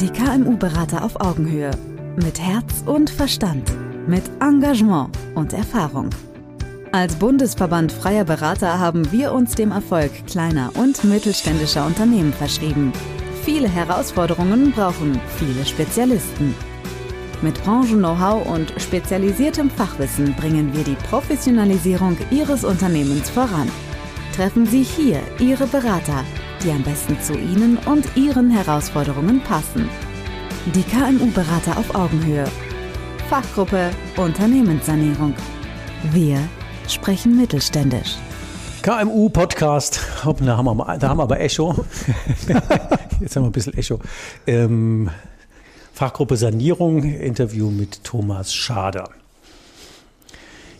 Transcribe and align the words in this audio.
Die 0.00 0.10
KMU-Berater 0.10 1.04
auf 1.04 1.20
Augenhöhe. 1.20 1.72
Mit 2.14 2.38
Herz 2.38 2.84
und 2.86 3.10
Verstand. 3.10 3.68
Mit 4.06 4.22
Engagement 4.40 5.10
und 5.34 5.52
Erfahrung. 5.52 6.10
Als 6.92 7.16
Bundesverband 7.16 7.90
freier 7.90 8.24
Berater 8.24 8.78
haben 8.78 9.10
wir 9.10 9.32
uns 9.32 9.56
dem 9.56 9.72
Erfolg 9.72 10.12
kleiner 10.28 10.70
und 10.74 11.02
mittelständischer 11.02 11.84
Unternehmen 11.84 12.32
verschrieben. 12.32 12.92
Viele 13.42 13.68
Herausforderungen 13.68 14.70
brauchen 14.70 15.20
viele 15.36 15.66
Spezialisten. 15.66 16.54
Mit 17.42 17.60
Branchen-Know-how 17.64 18.46
und 18.46 18.72
spezialisiertem 18.80 19.68
Fachwissen 19.68 20.32
bringen 20.34 20.76
wir 20.76 20.84
die 20.84 20.96
Professionalisierung 21.10 22.16
Ihres 22.30 22.62
Unternehmens 22.62 23.30
voran. 23.30 23.68
Treffen 24.36 24.64
Sie 24.64 24.84
hier 24.84 25.20
Ihre 25.40 25.66
Berater, 25.66 26.22
die 26.62 26.70
am 26.70 26.82
besten 26.82 27.20
zu 27.20 27.34
Ihnen 27.34 27.78
und 27.86 28.16
Ihren 28.16 28.50
Herausforderungen 28.50 29.40
passen. 29.42 29.88
Die 30.74 30.82
KMU-Berater 30.82 31.78
auf 31.78 31.94
Augenhöhe. 31.94 32.44
Fachgruppe 33.30 33.90
Unternehmenssanierung. 34.16 35.34
Wir 36.12 36.40
sprechen 36.88 37.36
mittelständisch. 37.36 38.16
KMU-Podcast. 38.82 40.00
Da 40.22 40.24
haben, 40.24 40.46
wir, 40.64 40.98
da 40.98 41.08
haben 41.08 41.18
wir 41.18 41.22
aber 41.22 41.40
Echo. 41.40 41.84
Jetzt 43.20 43.36
haben 43.36 43.44
wir 43.44 43.48
ein 43.48 43.52
bisschen 43.52 43.76
Echo. 43.76 44.00
Ähm, 44.46 45.10
Fachgruppe 45.92 46.36
Sanierung, 46.36 47.02
Interview 47.02 47.70
mit 47.70 48.04
Thomas 48.04 48.54
Schader. 48.54 49.10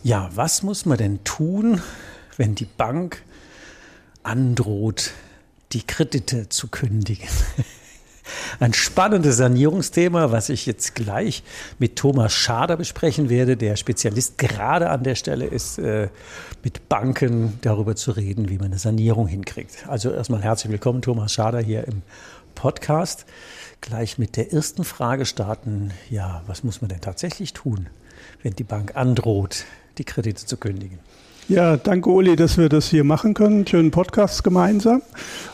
Ja, 0.02 0.30
was 0.34 0.62
muss 0.62 0.86
man 0.86 0.98
denn 0.98 1.24
tun, 1.24 1.82
wenn 2.36 2.54
die 2.54 2.66
Bank 2.66 3.22
androht, 4.22 5.12
die 5.72 5.86
Kredite 5.86 6.48
zu 6.48 6.68
kündigen? 6.68 7.28
Ein 8.60 8.74
spannendes 8.74 9.38
Sanierungsthema, 9.38 10.30
was 10.30 10.48
ich 10.48 10.66
jetzt 10.66 10.94
gleich 10.94 11.42
mit 11.78 11.96
Thomas 11.96 12.32
Schader 12.32 12.76
besprechen 12.76 13.30
werde, 13.30 13.56
der 13.56 13.76
Spezialist 13.76 14.36
gerade 14.38 14.90
an 14.90 15.02
der 15.02 15.14
Stelle 15.14 15.46
ist, 15.46 15.78
äh, 15.78 16.08
mit 16.62 16.88
Banken 16.88 17.58
darüber 17.62 17.96
zu 17.96 18.10
reden, 18.10 18.48
wie 18.48 18.56
man 18.56 18.66
eine 18.66 18.78
Sanierung 18.78 19.26
hinkriegt. 19.26 19.88
Also 19.88 20.10
erstmal 20.10 20.42
herzlich 20.42 20.70
willkommen, 20.70 21.02
Thomas 21.02 21.32
Schader, 21.32 21.60
hier 21.60 21.86
im 21.86 22.02
Podcast. 22.54 23.24
Gleich 23.80 24.18
mit 24.18 24.36
der 24.36 24.52
ersten 24.52 24.84
Frage 24.84 25.24
starten. 25.24 25.92
Ja, 26.10 26.42
was 26.46 26.64
muss 26.64 26.80
man 26.80 26.88
denn 26.88 27.00
tatsächlich 27.00 27.52
tun, 27.52 27.88
wenn 28.42 28.54
die 28.54 28.64
Bank 28.64 28.96
androht, 28.96 29.64
die 29.98 30.04
Kredite 30.04 30.44
zu 30.44 30.56
kündigen? 30.56 30.98
Ja, 31.48 31.78
danke 31.78 32.10
Uli, 32.10 32.36
dass 32.36 32.58
wir 32.58 32.68
das 32.68 32.90
hier 32.90 33.04
machen 33.04 33.32
können. 33.32 33.66
Schönen 33.66 33.90
Podcast 33.90 34.44
gemeinsam. 34.44 35.00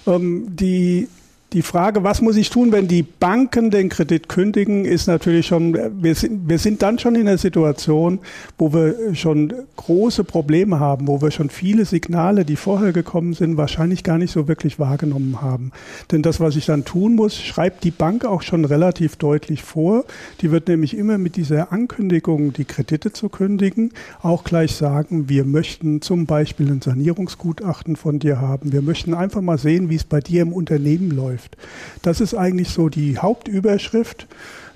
Ähm, 0.09 0.45
die 0.49 1.07
die 1.55 1.63
Frage, 1.63 2.03
was 2.03 2.21
muss 2.21 2.37
ich 2.37 2.51
tun, 2.51 2.73
wenn 2.73 2.89
die 2.89 3.05
Banken 3.05 3.71
den 3.71 3.89
Kredit 3.89 4.29
kündigen, 4.29 4.85
ist 4.85 5.07
natürlich 5.07 5.47
schon, 5.47 5.79
wir 6.03 6.17
sind, 6.17 6.49
wir 6.49 6.59
sind 6.59 6.83
dann 6.83 6.99
schon 6.99 7.15
in 7.15 7.29
einer 7.29 7.39
Situation, 7.39 8.19
wo 8.59 8.73
wir 8.73 9.15
schon 9.15 9.53
große 9.77 10.25
Probleme 10.25 10.81
haben, 10.81 11.07
wo 11.07 11.23
wir 11.23 11.31
schon 11.31 11.51
viele 11.51 11.85
Signale, 11.85 12.45
die 12.45 12.57
vorher 12.57 12.93
gekommen 12.93 13.35
sind, 13.35 13.57
wahrscheinlich 13.57 14.03
gar 14.03 14.19
nicht 14.19 14.33
so 14.33 14.49
wirklich 14.49 14.81
wahrgenommen 14.81 15.43
haben. 15.43 15.71
Denn 16.11 16.23
das, 16.23 16.41
was 16.41 16.57
ich 16.57 16.67
dann 16.67 16.85
tun 16.85 17.15
muss, 17.15 17.41
schreibt 17.41 17.85
die 17.85 17.93
Bank 17.93 18.25
auch 18.25 18.43
schon 18.43 18.65
relativ 18.65 19.15
deutlich 19.15 19.63
vor. 19.63 20.05
Die 20.41 20.51
wird 20.51 20.67
nämlich 20.67 20.97
immer 20.97 21.19
mit 21.19 21.37
dieser 21.37 21.71
Ankündigung, 21.73 22.53
die 22.53 22.65
Kredite 22.65 23.13
zu 23.13 23.29
kündigen, 23.29 23.93
auch 24.23 24.43
gleich 24.43 24.75
sagen, 24.75 25.29
wir 25.29 25.45
möchten 25.45 26.03
zum 26.03 26.27
Beispiel 26.27 26.69
ein 26.69 26.83
Sanierungsgutachten 26.83 27.95
von 27.95 28.19
dir 28.19 28.41
haben. 28.41 28.73
Wir 28.73 28.83
möchten 28.83 29.15
einfach 29.15 29.41
mal 29.41 29.59
sehen, 29.59 29.89
wie 29.89 29.95
es 29.95 30.05
bei 30.05 30.19
dir 30.19 30.43
im 30.43 30.53
Unternehmen 30.53 31.13
läuft 31.13 31.44
läuft. 31.45 31.57
Das 32.03 32.21
ist 32.21 32.35
eigentlich 32.35 32.69
so 32.69 32.89
die 32.89 33.19
Hauptüberschrift, 33.19 34.27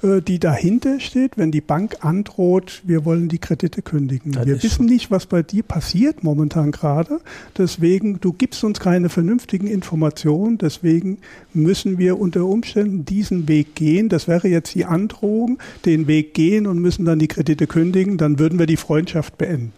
äh, 0.03 0.23
die 0.23 0.39
dahinter 0.39 1.01
steht, 1.01 1.37
wenn 1.37 1.51
die 1.51 1.61
Bank 1.61 1.99
androht, 2.01 2.83
wir 2.85 3.05
wollen 3.05 3.29
die 3.29 3.39
Kredite 3.39 3.83
kündigen. 3.83 4.33
Das 4.33 4.47
wir 4.47 4.63
wissen 4.63 4.87
nicht, 4.87 5.11
was 5.11 5.27
bei 5.27 5.43
dir 5.43 5.63
passiert 5.63 6.23
momentan 6.23 6.71
gerade. 6.71 7.21
Deswegen, 7.57 8.21
du 8.21 8.33
gibst 8.33 8.65
uns 8.65 8.81
keine 8.81 9.09
vernünftigen 9.09 9.67
Informationen. 9.67 10.59
Deswegen 10.59 11.19
müssen 11.53 11.99
wir 11.99 12.19
unter 12.19 12.45
Umständen 12.45 13.05
diesen 13.05 13.49
Weg 13.49 13.75
gehen. 13.75 14.09
Das 14.09 14.29
wäre 14.29 14.49
jetzt 14.49 14.75
die 14.75 14.85
Androhung, 14.85 15.59
den 15.85 16.07
Weg 16.07 16.35
gehen 16.35 16.67
und 16.67 16.79
müssen 16.79 17.05
dann 17.05 17.19
die 17.19 17.29
Kredite 17.29 17.67
kündigen. 17.67 18.17
Dann 18.19 18.39
würden 18.39 18.59
wir 18.59 18.67
die 18.67 18.77
Freundschaft 18.77 19.39
beenden. 19.39 19.78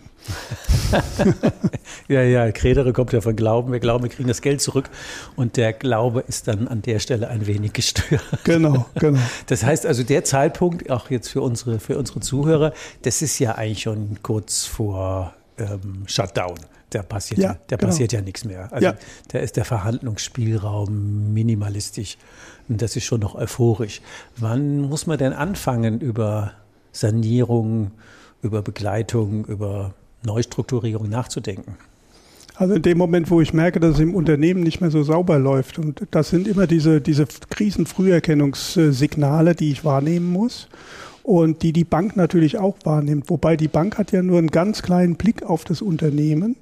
ja, 2.08 2.22
ja, 2.22 2.50
Kredere 2.53 2.92
kommt 2.92 3.12
ja 3.12 3.20
von 3.20 3.36
Glauben. 3.36 3.72
Wir 3.72 3.81
glauben, 3.81 4.04
wir 4.04 4.10
kriegen 4.10 4.28
das 4.28 4.42
Geld 4.42 4.60
zurück. 4.60 4.91
Und 5.36 5.56
der 5.56 5.72
Glaube 5.72 6.25
ist 6.26 6.48
dann 6.48 6.69
an 6.69 6.82
der 6.82 6.98
Stelle 6.98 7.28
ein 7.28 7.47
wenig 7.47 7.72
gestört. 7.72 8.22
Genau, 8.44 8.86
genau. 8.94 9.19
Das 9.47 9.64
heißt 9.64 9.86
also, 9.86 10.03
der 10.03 10.25
Zeitpunkt, 10.25 10.91
auch 10.91 11.10
jetzt 11.10 11.28
für 11.28 11.42
unsere, 11.42 11.81
für 11.81 11.98
unsere 11.98 12.20
Zuhörer, 12.20 12.72
das 13.03 13.22
ist 13.22 13.38
ja 13.38 13.54
eigentlich 13.54 13.82
schon 13.82 14.19
kurz 14.22 14.66
vor 14.66 15.34
ähm, 15.58 16.04
Shutdown. 16.06 16.54
Da 16.91 17.02
passiert 17.02 17.41
ja, 17.41 17.56
der 17.70 17.78
genau. 17.78 17.91
passiert 17.91 18.12
ja 18.12 18.20
nichts 18.20 18.44
mehr. 18.44 18.72
Also 18.72 18.87
ja. 18.87 18.94
da 19.28 19.38
ist 19.38 19.56
der 19.56 19.64
Verhandlungsspielraum 19.64 21.32
minimalistisch. 21.32 22.19
Und 22.69 22.82
das 22.82 22.97
ist 22.97 23.04
schon 23.04 23.20
noch 23.20 23.37
euphorisch. 23.37 24.00
Wann 24.37 24.81
muss 24.81 25.06
man 25.06 25.19
denn 25.19 25.32
anfangen, 25.32 26.00
über 26.00 26.52
Sanierung, 26.92 27.92
über 28.42 28.62
Begleitung, 28.62 29.44
über 29.44 29.94
Neustrukturierung 30.25 31.08
nachzudenken? 31.08 31.76
Also 32.60 32.75
in 32.75 32.82
dem 32.82 32.98
Moment, 32.98 33.31
wo 33.31 33.41
ich 33.41 33.54
merke, 33.54 33.81
dass 33.81 33.94
es 33.94 34.00
im 34.00 34.14
Unternehmen 34.14 34.62
nicht 34.62 34.82
mehr 34.82 34.91
so 34.91 35.03
sauber 35.03 35.38
läuft. 35.38 35.78
Und 35.78 36.06
das 36.10 36.28
sind 36.28 36.47
immer 36.47 36.66
diese, 36.66 37.00
diese 37.00 37.26
Krisenfrüherkennungssignale, 37.48 39.54
die 39.54 39.72
ich 39.72 39.82
wahrnehmen 39.82 40.31
muss 40.31 40.69
und 41.22 41.62
die 41.62 41.72
die 41.72 41.84
Bank 41.84 42.16
natürlich 42.16 42.58
auch 42.58 42.76
wahrnimmt. 42.84 43.31
Wobei 43.31 43.56
die 43.56 43.69
Bank 43.69 43.97
hat 43.97 44.12
ja 44.12 44.22
nur 44.22 44.36
einen 44.36 44.50
ganz 44.50 44.82
kleinen 44.82 45.16
Blick 45.16 45.42
auf 45.42 45.64
das 45.64 45.81
Unternehmen. 45.81 46.56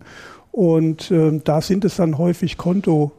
Und 0.52 1.10
äh, 1.10 1.40
da 1.42 1.60
sind 1.60 1.84
es 1.84 1.96
dann 1.96 2.16
häufig 2.16 2.58
Konto, 2.58 3.10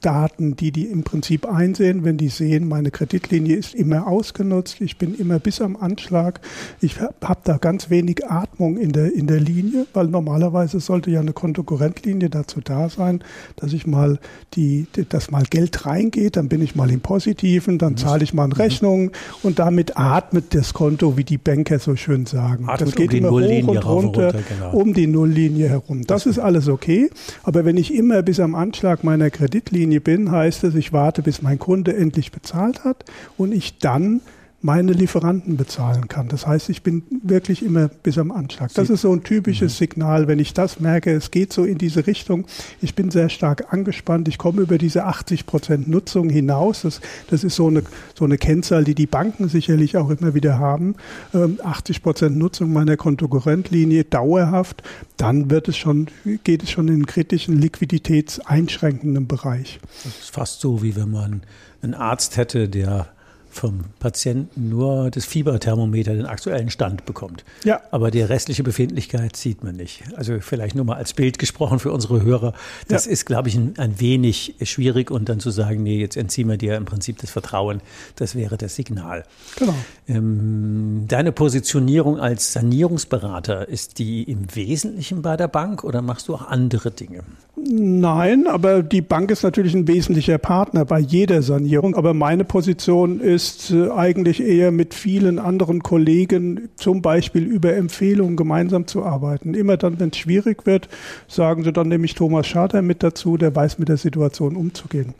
Daten, 0.00 0.54
die 0.54 0.70
die 0.70 0.86
im 0.86 1.02
Prinzip 1.02 1.44
einsehen, 1.46 2.04
wenn 2.04 2.16
die 2.16 2.28
sehen, 2.28 2.68
meine 2.68 2.90
Kreditlinie 2.90 3.56
ist 3.56 3.74
immer 3.74 4.06
ausgenutzt, 4.06 4.80
ich 4.80 4.96
bin 4.96 5.14
immer 5.14 5.40
bis 5.40 5.60
am 5.60 5.76
Anschlag, 5.76 6.40
ich 6.80 7.00
habe 7.00 7.40
da 7.42 7.56
ganz 7.56 7.90
wenig 7.90 8.24
Atmung 8.26 8.76
in 8.76 8.92
der, 8.92 9.12
in 9.12 9.26
der 9.26 9.40
Linie, 9.40 9.86
weil 9.94 10.06
normalerweise 10.06 10.78
sollte 10.78 11.10
ja 11.10 11.20
eine 11.20 11.32
Kontokorrentlinie 11.32 12.30
dazu 12.30 12.60
da 12.62 12.88
sein, 12.88 13.24
dass 13.56 13.72
ich 13.72 13.86
mal 13.86 14.20
die, 14.54 14.86
dass 15.08 15.32
mal 15.32 15.42
Geld 15.42 15.84
reingeht, 15.84 16.36
dann 16.36 16.48
bin 16.48 16.62
ich 16.62 16.76
mal 16.76 16.90
im 16.90 17.00
Positiven, 17.00 17.78
dann 17.78 17.96
zahle 17.96 18.22
ich 18.22 18.32
mal 18.32 18.44
eine 18.44 18.58
Rechnung 18.58 19.10
und 19.42 19.58
damit 19.58 19.96
atmet 19.96 20.54
das 20.54 20.74
Konto, 20.74 21.16
wie 21.16 21.24
die 21.24 21.38
Banker 21.38 21.80
so 21.80 21.96
schön 21.96 22.26
sagen. 22.26 22.68
Atmet 22.68 22.88
das 22.88 22.94
geht 22.94 23.10
um 23.12 23.18
immer 23.18 23.30
hoch 23.30 23.68
und 23.68 23.86
runter, 23.86 23.86
runter 23.86 24.32
genau. 24.48 24.70
um 24.72 24.94
die 24.94 25.08
Nulllinie 25.08 25.68
herum. 25.68 26.06
Das, 26.06 26.22
das 26.24 26.36
ist 26.36 26.38
alles 26.38 26.68
okay, 26.68 27.10
aber 27.42 27.64
wenn 27.64 27.76
ich 27.76 27.92
immer 27.92 28.22
bis 28.22 28.38
am 28.38 28.54
Anschlag 28.54 29.02
meiner 29.02 29.30
Kreditlinie 29.30 29.87
Linie 29.88 30.00
bin, 30.02 30.30
heißt 30.30 30.64
es, 30.64 30.74
ich 30.74 30.92
warte, 30.92 31.22
bis 31.22 31.40
mein 31.40 31.58
Kunde 31.58 31.96
endlich 31.96 32.30
bezahlt 32.30 32.84
hat 32.84 33.06
und 33.38 33.52
ich 33.52 33.78
dann 33.78 34.20
meine 34.60 34.92
Lieferanten 34.92 35.56
bezahlen 35.56 36.08
kann. 36.08 36.28
Das 36.28 36.46
heißt, 36.46 36.68
ich 36.68 36.82
bin 36.82 37.04
wirklich 37.22 37.64
immer 37.64 37.86
bis 37.88 38.18
am 38.18 38.32
Anschlag. 38.32 38.74
Das 38.74 38.90
ist 38.90 39.02
so 39.02 39.12
ein 39.12 39.22
typisches 39.22 39.74
mhm. 39.74 39.76
Signal, 39.76 40.26
wenn 40.26 40.40
ich 40.40 40.52
das 40.52 40.80
merke, 40.80 41.12
es 41.12 41.30
geht 41.30 41.52
so 41.52 41.64
in 41.64 41.78
diese 41.78 42.08
Richtung. 42.08 42.46
Ich 42.80 42.96
bin 42.96 43.12
sehr 43.12 43.28
stark 43.28 43.72
angespannt. 43.72 44.26
Ich 44.26 44.36
komme 44.36 44.62
über 44.62 44.76
diese 44.78 45.04
80 45.04 45.46
Prozent 45.46 45.88
Nutzung 45.88 46.28
hinaus. 46.28 46.82
Das, 46.82 47.00
das 47.30 47.44
ist 47.44 47.54
so 47.54 47.68
eine, 47.68 47.84
so 48.16 48.24
eine 48.24 48.36
Kennzahl, 48.36 48.82
die 48.82 48.96
die 48.96 49.06
Banken 49.06 49.48
sicherlich 49.48 49.96
auch 49.96 50.10
immer 50.10 50.34
wieder 50.34 50.58
haben. 50.58 50.96
80 51.32 51.96
ähm, 51.96 52.02
Prozent 52.02 52.36
Nutzung 52.36 52.72
meiner 52.72 52.96
Kontokorrentlinie 52.96 54.04
dauerhaft. 54.04 54.82
Dann 55.16 55.50
wird 55.50 55.68
es 55.68 55.76
schon, 55.76 56.08
geht 56.42 56.64
es 56.64 56.70
schon 56.70 56.88
in 56.88 56.94
einen 56.94 57.06
kritischen 57.06 57.60
liquiditätseinschränkenden 57.60 59.28
Bereich. 59.28 59.78
Das 60.02 60.18
ist 60.18 60.30
fast 60.32 60.60
so, 60.60 60.82
wie 60.82 60.96
wenn 60.96 61.12
man 61.12 61.42
einen 61.80 61.94
Arzt 61.94 62.36
hätte, 62.36 62.68
der 62.68 63.08
vom 63.50 63.80
Patienten 63.98 64.68
nur 64.68 65.10
das 65.10 65.24
Fieberthermometer, 65.24 66.14
den 66.14 66.26
aktuellen 66.26 66.70
Stand 66.70 67.06
bekommt. 67.06 67.44
Ja. 67.64 67.80
Aber 67.90 68.10
die 68.10 68.20
restliche 68.20 68.62
Befindlichkeit 68.62 69.36
sieht 69.36 69.64
man 69.64 69.76
nicht. 69.76 70.02
Also 70.16 70.38
vielleicht 70.40 70.74
nur 70.76 70.84
mal 70.84 70.96
als 70.96 71.12
Bild 71.12 71.38
gesprochen 71.38 71.78
für 71.78 71.92
unsere 71.92 72.22
Hörer. 72.22 72.52
Das 72.88 73.06
ja. 73.06 73.12
ist, 73.12 73.24
glaube 73.26 73.48
ich, 73.48 73.56
ein, 73.56 73.74
ein, 73.78 74.00
wenig 74.00 74.54
schwierig 74.62 75.10
und 75.10 75.28
dann 75.28 75.40
zu 75.40 75.50
sagen, 75.50 75.82
nee, 75.82 75.98
jetzt 75.98 76.16
entziehen 76.16 76.48
wir 76.48 76.56
dir 76.56 76.76
im 76.76 76.84
Prinzip 76.84 77.18
das 77.18 77.30
Vertrauen. 77.30 77.80
Das 78.16 78.34
wäre 78.34 78.56
das 78.56 78.76
Signal. 78.76 79.24
Genau. 79.56 79.74
Ähm, 80.06 81.04
deine 81.08 81.32
Positionierung 81.32 82.20
als 82.20 82.52
Sanierungsberater, 82.52 83.68
ist 83.68 83.98
die 83.98 84.22
im 84.24 84.54
Wesentlichen 84.54 85.22
bei 85.22 85.36
der 85.36 85.48
Bank 85.48 85.84
oder 85.84 86.02
machst 86.02 86.28
du 86.28 86.34
auch 86.34 86.48
andere 86.48 86.90
Dinge? 86.90 87.24
Nein, 87.56 88.46
aber 88.46 88.82
die 88.82 89.02
Bank 89.02 89.30
ist 89.30 89.42
natürlich 89.42 89.74
ein 89.74 89.88
wesentlicher 89.88 90.38
Partner 90.38 90.84
bei 90.84 91.00
jeder 91.00 91.42
Sanierung. 91.42 91.96
Aber 91.96 92.14
meine 92.14 92.44
Position 92.44 93.20
ist, 93.20 93.37
ist 93.38 93.70
äh, 93.70 93.88
eigentlich 93.92 94.42
eher 94.42 94.72
mit 94.72 94.94
vielen 94.94 95.38
anderen 95.38 95.84
Kollegen 95.84 96.70
zum 96.74 97.02
Beispiel 97.02 97.44
über 97.44 97.72
Empfehlungen 97.76 98.34
gemeinsam 98.34 98.88
zu 98.88 99.04
arbeiten. 99.04 99.54
Immer 99.54 99.76
dann, 99.76 100.00
wenn 100.00 100.08
es 100.08 100.16
schwierig 100.16 100.66
wird, 100.66 100.88
sagen 101.28 101.62
sie, 101.62 101.72
dann 101.72 101.86
nehme 101.86 102.04
ich 102.04 102.16
Thomas 102.16 102.48
Schader 102.48 102.82
mit 102.82 103.04
dazu, 103.04 103.36
der 103.36 103.54
weiß 103.54 103.78
mit 103.78 103.88
der 103.88 103.96
Situation 103.96 104.56
umzugehen. 104.56 105.14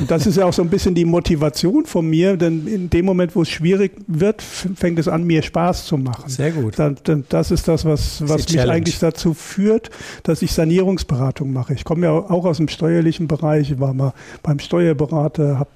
Und 0.00 0.10
das 0.10 0.26
ist 0.26 0.38
ja 0.38 0.44
auch 0.44 0.52
so 0.52 0.62
ein 0.62 0.70
bisschen 0.70 0.96
die 0.96 1.04
Motivation 1.04 1.86
von 1.86 2.10
mir, 2.10 2.36
denn 2.36 2.66
in 2.66 2.90
dem 2.90 3.04
Moment, 3.04 3.36
wo 3.36 3.42
es 3.42 3.48
schwierig 3.48 3.92
wird, 4.08 4.42
fängt 4.42 4.98
es 4.98 5.06
an, 5.06 5.22
mir 5.22 5.42
Spaß 5.42 5.86
zu 5.86 5.98
machen. 5.98 6.28
Sehr 6.28 6.50
gut. 6.50 6.80
Dann, 6.80 6.96
dann, 7.04 7.24
das 7.28 7.52
ist 7.52 7.68
das, 7.68 7.84
was, 7.84 8.22
was 8.26 8.38
mich 8.38 8.46
Challenge. 8.46 8.72
eigentlich 8.72 8.98
dazu 8.98 9.34
führt, 9.34 9.90
dass 10.24 10.42
ich 10.42 10.50
Sanierungsberatung 10.50 11.52
mache. 11.52 11.74
Ich 11.74 11.84
komme 11.84 12.06
ja 12.06 12.10
auch 12.10 12.44
aus 12.44 12.56
dem 12.56 12.66
steuerlichen 12.66 13.28
Bereich, 13.28 13.78
war 13.78 13.94
mal 13.94 14.14
beim 14.42 14.58
Steuerberater, 14.58 15.60
hab, 15.60 15.70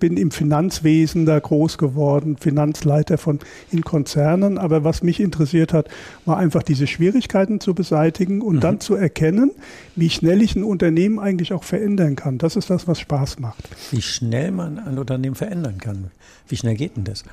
bin 0.00 0.16
im 0.16 0.30
Finanzwesen 0.30 0.93
da 1.02 1.38
groß 1.38 1.78
geworden, 1.78 2.36
Finanzleiter 2.38 3.18
von 3.18 3.40
in 3.70 3.82
Konzernen. 3.82 4.58
Aber 4.58 4.84
was 4.84 5.02
mich 5.02 5.20
interessiert 5.20 5.72
hat, 5.72 5.88
war 6.24 6.36
einfach 6.36 6.62
diese 6.62 6.86
Schwierigkeiten 6.86 7.60
zu 7.60 7.74
beseitigen 7.74 8.40
und 8.40 8.56
Mhm. 8.56 8.60
dann 8.60 8.80
zu 8.80 8.94
erkennen, 8.94 9.50
wie 9.96 10.10
schnell 10.10 10.40
ich 10.42 10.54
ein 10.56 10.64
Unternehmen 10.64 11.18
eigentlich 11.18 11.52
auch 11.52 11.64
verändern 11.64 12.16
kann. 12.16 12.38
Das 12.38 12.56
ist 12.56 12.70
das, 12.70 12.86
was 12.86 13.00
Spaß 13.00 13.38
macht. 13.40 13.68
Wie 13.90 14.02
schnell 14.02 14.50
man 14.52 14.78
ein 14.78 14.98
Unternehmen 14.98 15.34
verändern 15.34 15.78
kann. 15.78 16.10
Wie 16.48 16.56
schnell 16.56 16.76
geht 16.76 16.96
denn 16.96 17.04
das? 17.04 17.24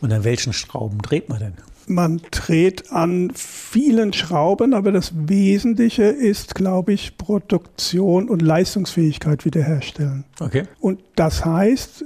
Und 0.00 0.12
an 0.12 0.22
welchen 0.24 0.52
Schrauben 0.52 0.98
dreht 1.02 1.28
man 1.28 1.40
denn? 1.40 1.52
Man 1.90 2.20
dreht 2.30 2.92
an 2.92 3.32
vielen 3.34 4.12
Schrauben, 4.12 4.74
aber 4.74 4.92
das 4.92 5.12
Wesentliche 5.26 6.02
ist, 6.04 6.54
glaube 6.54 6.92
ich, 6.92 7.16
Produktion 7.16 8.28
und 8.28 8.42
Leistungsfähigkeit 8.42 9.46
wiederherstellen. 9.46 10.24
Okay. 10.38 10.64
Und 10.80 11.00
das 11.16 11.46
heißt, 11.46 12.04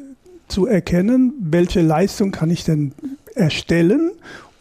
zu 0.52 0.66
erkennen, 0.66 1.32
welche 1.40 1.80
Leistung 1.80 2.30
kann 2.30 2.50
ich 2.50 2.64
denn 2.64 2.92
erstellen 3.34 4.10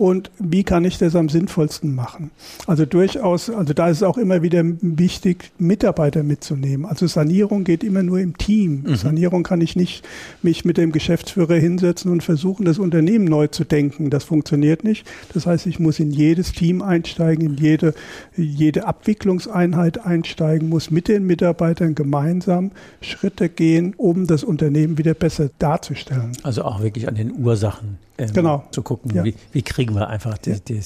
und 0.02 0.32
wie 0.40 0.64
kann 0.64 0.84
ich 0.84 0.98
das 0.98 1.16
am 1.16 1.30
sinnvollsten 1.30 1.94
machen. 1.94 2.32
Also 2.66 2.88
durchaus, 2.88 3.52
also 3.52 3.72
da 3.72 3.88
ist 3.88 3.98
es 3.98 4.04
auch 4.04 4.18
immer 4.18 4.42
wieder 4.42 4.64
wichtig, 4.82 5.52
Mitarbeiter 5.60 6.24
mitzunehmen. 6.24 6.88
Also 6.88 7.06
Sanierung 7.06 7.66
geht 7.66 7.84
immer 7.84 8.02
nur 8.02 8.20
im 8.20 8.36
Team. 8.36 8.96
Sanierung 8.96 9.44
kann 9.44 9.62
ich 9.62 9.76
nicht 9.76 10.04
mich 10.42 10.66
mit 10.66 10.78
dem 10.78 10.92
Geschäftsführer 10.92 11.54
hinsetzen 11.54 12.12
und 12.12 12.24
versuchen, 12.24 12.66
das 12.66 12.80
Unternehmen 12.80 13.26
neu 13.26 13.46
zu 13.46 13.64
denken. 13.64 14.10
Das 14.10 14.24
funktioniert 14.24 14.84
nicht. 14.84 15.06
Das 15.36 15.46
heißt, 15.46 15.68
ich 15.68 15.80
muss 15.80 16.00
in 16.00 16.10
jedes 16.10 16.52
Team 16.52 16.82
einsteigen, 16.82 17.46
in 17.46 17.58
jede, 17.58 17.94
jede 18.36 18.88
Abwicklungseinheit 18.88 20.04
einsteigen, 20.04 20.68
muss 20.68 20.90
mit 20.90 21.10
den 21.10 21.28
Mitarbeitern 21.28 21.94
gemeinsam 21.94 22.72
Schritte 23.02 23.50
gehen, 23.50 23.94
um 23.98 24.26
das 24.26 24.44
Unternehmen 24.44 24.98
wieder 24.98 25.14
besser 25.14 25.52
darzustellen. 25.60 26.32
Also 26.42 26.64
auch 26.64 26.82
wirklich 26.82 27.08
an 27.08 27.14
den 27.14 27.32
Ursachen 27.32 28.00
ähm, 28.18 28.34
Genau. 28.34 28.64
zu 28.72 28.82
gucken, 28.84 29.16
Ja. 29.16 29.24
wie, 29.24 29.36
wie 29.52 29.62
kriegen 29.62 29.96
wir 29.96 30.08
einfach 30.10 30.38
die, 30.38 30.60
die, 30.60 30.82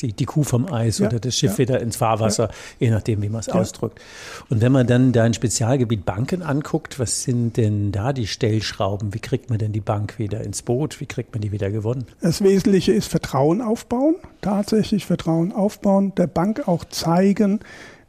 die, 0.00 0.12
die 0.12 0.24
Kuh 0.24 0.42
vom 0.42 0.72
Eis 0.72 0.98
Ja. 0.98 1.08
oder 1.08 1.20
das 1.20 1.36
Schiff 1.36 1.58
wieder 1.58 1.80
ins 1.80 1.96
Fahrwasser, 1.96 2.50
je 2.78 2.90
nachdem, 2.90 3.22
wie 3.22 3.28
man 3.28 3.40
es 3.40 3.48
ausdrückt. 3.48 4.00
Und 4.48 4.60
wenn 4.60 4.72
man 4.72 4.86
dann 4.86 5.12
dein 5.12 5.34
Spezialgebiet 5.34 6.04
Banken 6.04 6.42
anguckt, 6.42 6.98
was 6.98 7.22
sind 7.22 7.56
denn 7.56 7.92
da 7.92 8.12
die 8.12 8.26
Stellschrauben? 8.26 9.14
Wie 9.14 9.20
kriegt 9.20 9.50
man 9.50 9.58
denn 9.58 9.72
die 9.72 9.80
Bank 9.80 10.18
wieder 10.18 10.40
ins 10.42 10.62
Boot? 10.62 11.00
Wie 11.00 11.06
kriegt 11.06 11.32
man 11.34 11.40
die 11.40 11.52
wieder 11.52 11.70
gewonnen? 11.70 12.04
Das 12.20 12.42
Wesentliche 12.42 12.92
ist 12.92 13.08
Vertrauen 13.08 13.60
aufbauen, 13.60 14.16
tatsächlich 14.40 15.06
Vertrauen 15.06 15.52
aufbauen, 15.52 16.14
der 16.16 16.26
Bank 16.26 16.66
auch 16.68 16.84
zeigen, 16.84 17.60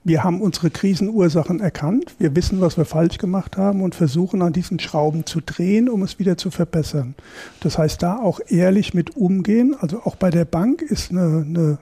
wir 0.04 0.24
haben 0.24 0.42
unsere 0.42 0.70
Krisenursachen 0.70 1.60
erkannt, 1.60 2.16
wir 2.20 2.36
wissen, 2.36 2.62
was 2.62 2.78
wir 2.78 2.86
falsch 2.86 3.18
gemacht 3.18 3.58
haben 3.58 3.82
und 3.82 3.96
versuchen 3.96 4.42
an 4.42 4.54
diesen 4.54 4.80
Schrauben 4.80 5.26
zu 5.26 5.40
drehen, 5.40 5.90
um 5.90 6.04
es 6.04 6.20
wieder 6.20 6.38
zu 6.38 6.52
verbessern. 6.52 7.16
Das 7.62 7.78
heißt, 7.78 8.04
da 8.04 8.18
auch 8.18 8.40
ehrlich 8.48 8.94
mit 8.94 9.16
umgehen. 9.16 9.76
Also 9.80 10.02
auch 10.04 10.16
bei 10.16 10.30
der 10.30 10.46
Bank 10.46 10.82
ist 10.82 11.12
eine, 11.12 11.46
eine 11.48 11.78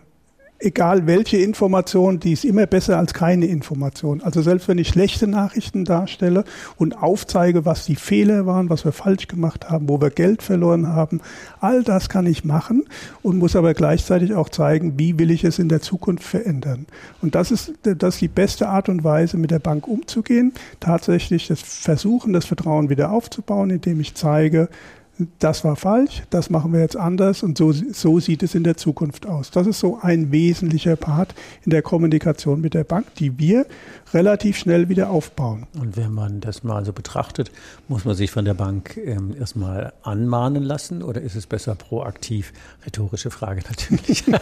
egal 0.62 1.08
welche 1.08 1.38
Information, 1.38 2.20
die 2.20 2.34
ist 2.34 2.46
immer 2.46 2.66
besser 2.66 2.98
als 2.98 3.14
keine 3.14 3.46
Information. 3.46 4.22
Also 4.22 4.42
selbst 4.42 4.68
wenn 4.68 4.78
ich 4.78 4.90
schlechte 4.90 5.28
Nachrichten 5.28 5.86
darstelle 5.86 6.44
und 6.78 6.98
aufzeige, 7.02 7.66
was 7.66 7.86
die 7.86 7.96
Fehler 7.96 8.46
waren, 8.46 8.70
was 8.70 8.86
wir 8.86 8.92
falsch 8.92 9.28
gemacht 9.28 9.70
haben, 9.70 9.90
wo 9.90 10.00
wir 10.00 10.10
Geld 10.10 10.44
verloren 10.44 10.88
haben, 10.88 11.22
all 11.60 11.84
das 11.84 12.10
kann 12.10 12.26
ich 12.26 12.46
machen 12.46 12.84
und 13.22 13.38
muss 13.38 13.56
aber 13.56 13.74
gleichzeitig 13.74 14.34
auch 14.34 14.50
zeigen, 14.50 14.98
wie 14.98 15.18
will 15.18 15.32
ich 15.32 15.44
es 15.44 15.60
in 15.60 15.70
der 15.70 15.82
Zukunft 15.82 16.24
verändern. 16.24 16.86
Und 17.22 17.36
das 17.36 17.52
ist, 17.52 17.74
das 17.84 18.16
ist 18.16 18.22
die 18.22 18.28
beste 18.28 18.70
Art 18.70 18.90
und 18.90 19.04
Weise, 19.04 19.38
mit 19.38 19.52
der 19.52 19.60
Bank 19.60 19.88
umzugehen. 19.88 20.54
Tatsächlich 20.80 21.48
das 21.48 21.62
Versuchen, 21.62 22.34
das 22.34 22.46
Vertrauen 22.46 22.90
wieder 22.90 23.12
aufzubauen, 23.12 23.70
indem 23.70 24.00
ich 24.00 24.14
zeige, 24.16 24.70
das 25.40 25.64
war 25.64 25.76
falsch, 25.76 26.24
das 26.30 26.50
machen 26.50 26.74
wir 26.74 26.80
jetzt 26.80 26.98
anders 26.98 27.44
und 27.44 27.58
so, 27.58 27.72
so 27.72 28.20
sieht 28.20 28.44
es 28.44 28.56
in 28.56 28.64
der 28.64 28.78
Zukunft 28.78 29.26
aus. 29.26 29.52
Das 29.52 29.68
ist 29.68 29.80
so 29.80 30.00
ein 30.02 30.32
wesentlicher 30.32 30.96
Part 30.96 31.34
in 31.64 31.72
der 31.72 31.82
Kommunikation 31.82 32.62
mit 32.62 32.74
der 32.74 32.84
Bank, 32.84 33.14
die 33.16 33.38
wir 33.40 33.66
relativ 34.14 34.58
schnell 34.58 34.90
wieder 34.90 35.10
aufbauen. 35.10 35.68
Und 35.80 35.98
wenn 35.98 36.12
man 36.12 36.42
das 36.42 36.64
mal 36.64 36.86
so 36.86 36.94
betrachtet, 36.94 37.52
muss 37.88 38.06
man 38.06 38.16
sich 38.16 38.32
von 38.32 38.46
der 38.46 38.54
Bank 38.54 38.98
ähm, 38.98 39.36
erstmal 39.40 39.94
anmahnen 40.04 40.64
lassen 40.64 41.02
oder 41.04 41.22
ist 41.22 41.36
es 41.36 41.48
besser 41.48 41.76
proaktiv? 41.76 42.54
Rhetorische 42.86 43.32
Frage 43.32 43.62
natürlich. 43.68 44.24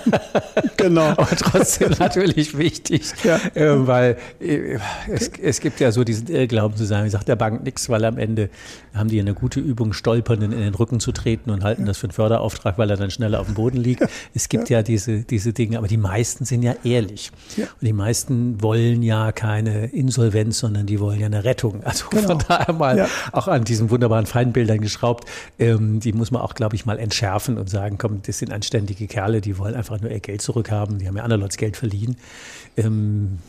Genau. 0.78 1.08
Aber 1.10 1.28
trotzdem 1.36 1.92
natürlich 2.00 2.58
wichtig, 2.58 3.12
Ja. 3.24 3.38
äh, 3.54 3.86
weil 3.88 4.18
äh, 4.40 4.78
es, 5.10 5.30
es 5.42 5.60
gibt 5.60 5.80
ja 5.82 5.92
so 5.92 6.04
diesen 6.06 6.28
Irrglauben 6.28 6.78
zu 6.78 6.86
sagen, 6.86 7.06
ich 7.06 7.12
sage 7.12 7.26
der 7.26 7.36
Bank 7.36 7.64
nichts, 7.64 7.90
weil 7.90 8.06
am 8.06 8.18
Ende 8.18 8.50
haben 8.94 9.10
die 9.10 9.20
eine 9.20 9.34
gute 9.34 9.60
Übung, 9.60 9.92
Stolpernden 9.92 10.54
in 10.54 10.60
den 10.60 10.74
Rücken 10.76 11.00
zu 11.02 11.12
treten 11.12 11.50
und 11.50 11.64
halten 11.66 11.86
das 11.86 11.98
für 11.98 12.06
einen 12.08 12.14
Förderauftrag, 12.14 12.78
weil 12.78 12.90
er 12.90 12.96
dann 12.98 13.12
schneller 13.12 13.42
auf 13.42 13.48
dem 13.48 13.56
Boden 13.56 13.78
liegt. 13.78 14.04
Es 14.34 14.48
gibt 14.48 14.70
ja, 14.70 14.84
diese, 14.84 15.24
diese 15.24 15.54
Dinge, 15.54 15.78
aber 15.78 15.88
die 15.88 15.98
meisten 15.98 16.46
sind 16.46 16.62
ja 16.64 16.76
ehrlich. 16.84 17.32
Ja. 17.58 17.66
Und 17.66 17.86
die 17.86 17.94
meisten 17.94 18.62
wollen 18.62 19.02
ja 19.02 19.32
keine 19.60 19.86
Insolvenz, 19.88 20.60
sondern 20.60 20.86
die 20.86 21.00
wollen 21.00 21.20
ja 21.20 21.26
eine 21.26 21.44
Rettung. 21.44 21.84
Also 21.84 22.06
Genau. 22.10 22.28
von 22.28 22.44
daher 22.48 22.74
mal 22.74 22.98
Ja. 22.98 23.08
auch 23.34 23.48
an 23.48 23.64
diesen 23.66 23.90
wunderbaren 23.90 24.26
Feindbildern 24.26 24.80
geschraubt. 24.80 25.28
Ähm, 25.60 26.00
die 26.00 26.14
muss 26.14 26.32
man 26.32 26.42
auch, 26.42 26.54
glaube 26.56 26.76
ich, 26.76 26.86
mal 26.86 26.98
entschärfen 26.98 27.58
und 27.58 27.70
sagen, 27.70 27.98
komm, 27.98 28.22
das 28.26 28.40
sind 28.40 28.52
anständige 28.54 29.08
Kerle, 29.08 29.42
die 29.42 29.58
wollen 29.58 29.76
einfach 29.76 30.00
nur 30.00 30.10
ihr 30.12 30.20
Geld 30.20 30.42
zurückhaben. 30.42 31.00
Die 31.00 31.08
haben 31.08 31.18
ja 31.18 31.24
andere 31.24 31.40
Leute 31.42 31.58
Geld 31.58 31.78
verliehen. 31.78 32.16
Ähm, 32.78 33.40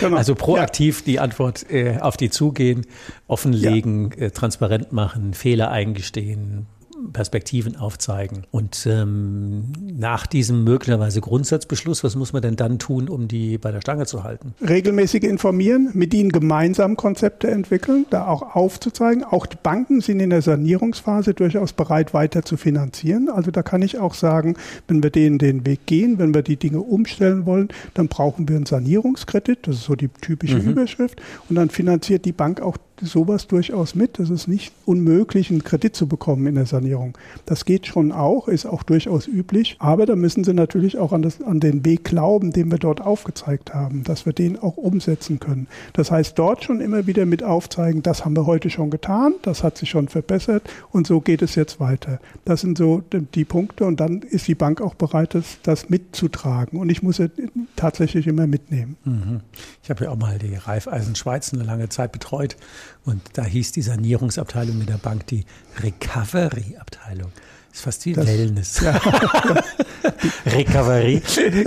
Genau. 0.00 0.16
Also 0.20 0.34
proaktiv 0.34 1.02
die 1.04 1.20
Antwort 1.20 1.70
äh, 1.70 1.98
auf 2.00 2.16
die 2.16 2.30
zugehen, 2.30 2.86
offenlegen, 3.28 4.12
äh, 4.18 4.30
transparent 4.30 4.92
machen, 4.92 5.34
Fehler 5.34 5.70
eingestehen, 5.70 6.66
Perspektiven 7.12 7.76
aufzeigen. 7.76 8.44
Und 8.50 8.86
ähm, 8.86 9.72
nach 9.80 10.26
diesem 10.26 10.64
möglicherweise 10.64 11.20
Grundsatzbeschluss, 11.20 12.04
was 12.04 12.16
muss 12.16 12.32
man 12.32 12.42
denn 12.42 12.56
dann 12.56 12.78
tun, 12.78 13.08
um 13.08 13.28
die 13.28 13.58
bei 13.58 13.72
der 13.72 13.80
Stange 13.80 14.06
zu 14.06 14.24
halten? 14.24 14.54
regelmäßig 14.70 15.24
informieren, 15.24 15.90
mit 15.94 16.14
ihnen 16.14 16.30
gemeinsam 16.30 16.96
Konzepte 16.96 17.50
entwickeln, 17.50 18.06
da 18.10 18.26
auch 18.26 18.54
aufzuzeigen. 18.54 19.24
Auch 19.24 19.46
die 19.46 19.56
Banken 19.62 20.00
sind 20.00 20.20
in 20.20 20.30
der 20.30 20.42
Sanierungsphase 20.42 21.34
durchaus 21.34 21.72
bereit, 21.72 22.14
weiter 22.14 22.42
zu 22.42 22.56
finanzieren. 22.56 23.28
Also 23.28 23.50
da 23.50 23.62
kann 23.62 23.82
ich 23.82 23.98
auch 23.98 24.14
sagen, 24.14 24.54
wenn 24.88 25.02
wir 25.02 25.10
den, 25.10 25.38
den 25.38 25.66
Weg 25.66 25.86
gehen, 25.86 26.18
wenn 26.18 26.34
wir 26.34 26.42
die 26.42 26.56
Dinge 26.56 26.80
umstellen 26.80 27.46
wollen, 27.46 27.68
dann 27.94 28.08
brauchen 28.08 28.48
wir 28.48 28.56
einen 28.56 28.66
Sanierungskredit. 28.66 29.66
Das 29.66 29.76
ist 29.76 29.84
so 29.84 29.94
die 29.94 30.08
typische 30.08 30.58
Überschrift. 30.58 31.20
Und 31.48 31.56
dann 31.56 31.70
finanziert 31.70 32.24
die 32.24 32.32
Bank 32.32 32.60
auch 32.60 32.76
sowas 33.00 33.46
durchaus 33.46 33.94
mit. 33.94 34.18
Das 34.18 34.30
ist 34.30 34.48
nicht 34.48 34.72
unmöglich, 34.84 35.50
einen 35.50 35.64
Kredit 35.64 35.96
zu 35.96 36.06
bekommen 36.06 36.46
in 36.46 36.54
der 36.54 36.66
Sanierung. 36.66 37.16
Das 37.46 37.64
geht 37.64 37.86
schon 37.86 38.12
auch, 38.12 38.48
ist 38.48 38.66
auch 38.66 38.82
durchaus 38.82 39.26
üblich. 39.26 39.76
Aber 39.78 40.06
da 40.06 40.16
müssen 40.16 40.44
Sie 40.44 40.52
natürlich 40.52 40.98
auch 40.98 41.12
an, 41.12 41.22
das, 41.22 41.42
an 41.42 41.60
den 41.60 41.84
Weg 41.84 42.04
glauben, 42.04 42.52
den 42.52 42.70
wir 42.70 42.78
dort 42.78 43.00
aufgezeigt 43.00 43.74
haben, 43.74 44.04
dass 44.04 44.26
wir 44.26 44.32
den 44.32 44.58
auch 44.58 44.76
umsetzen 44.76 45.40
können. 45.40 45.66
Das 45.92 46.10
heißt, 46.10 46.38
dort 46.38 46.64
schon 46.64 46.80
immer 46.80 47.06
wieder 47.06 47.26
mit 47.26 47.42
aufzeigen, 47.42 48.02
das 48.02 48.24
haben 48.24 48.36
wir 48.36 48.46
heute 48.46 48.70
schon 48.70 48.90
getan, 48.90 49.34
das 49.42 49.62
hat 49.62 49.78
sich 49.78 49.90
schon 49.90 50.08
verbessert 50.08 50.68
und 50.90 51.06
so 51.06 51.20
geht 51.20 51.42
es 51.42 51.54
jetzt 51.54 51.80
weiter. 51.80 52.20
Das 52.44 52.60
sind 52.60 52.78
so 52.78 53.02
die, 53.12 53.20
die 53.34 53.44
Punkte 53.44 53.84
und 53.84 54.00
dann 54.00 54.22
ist 54.22 54.48
die 54.48 54.54
Bank 54.54 54.80
auch 54.80 54.94
bereit, 54.94 55.34
das, 55.34 55.58
das 55.62 55.88
mitzutragen. 55.88 56.78
Und 56.78 56.90
ich 56.90 57.02
muss 57.02 57.18
es 57.18 57.30
tatsächlich 57.76 58.26
immer 58.26 58.46
mitnehmen. 58.46 58.96
Mhm. 59.04 59.40
Ich 59.82 59.90
habe 59.90 60.04
ja 60.04 60.10
auch 60.10 60.16
mal 60.16 60.38
die 60.38 60.54
Raiffeisen 60.54 61.14
Schweiz 61.14 61.52
eine 61.52 61.64
lange 61.64 61.88
Zeit 61.88 62.12
betreut 62.12 62.56
und 63.04 63.20
da 63.34 63.44
hieß 63.44 63.72
die 63.72 63.82
Sanierungsabteilung 63.82 64.78
mit 64.78 64.88
der 64.88 64.98
Bank 64.98 65.26
die 65.26 65.44
Recovery-Abteilung. 65.82 67.32
Ist 67.72 67.82
fast 67.82 68.04
wie 68.04 68.14
Das- 68.14 68.26
Wellness. 68.26 68.82
Recovery. 70.46 71.22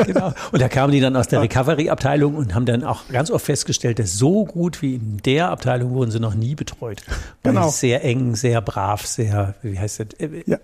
genau. 0.05 0.33
Und 0.51 0.61
da 0.61 0.67
kamen 0.67 0.91
die 0.91 0.99
dann 0.99 1.15
aus 1.15 1.27
der 1.27 1.41
Recovery-Abteilung 1.41 2.35
und 2.35 2.53
haben 2.55 2.65
dann 2.65 2.83
auch 2.83 3.07
ganz 3.09 3.31
oft 3.31 3.45
festgestellt, 3.45 3.99
dass 3.99 4.13
so 4.13 4.45
gut 4.45 4.81
wie 4.81 4.95
in 4.95 5.17
der 5.23 5.49
Abteilung 5.49 5.91
wurden 5.91 6.11
sie 6.11 6.19
noch 6.19 6.35
nie 6.35 6.55
betreut. 6.55 7.03
Weil 7.43 7.53
Genau. 7.53 7.69
Sehr 7.69 8.03
eng, 8.03 8.35
sehr 8.35 8.61
brav, 8.61 9.05
sehr, 9.05 9.55
wie 9.61 9.79
heißt 9.79 9.99
das, 10.01 10.07
äh, 10.19 10.43
Ja. 10.45 10.57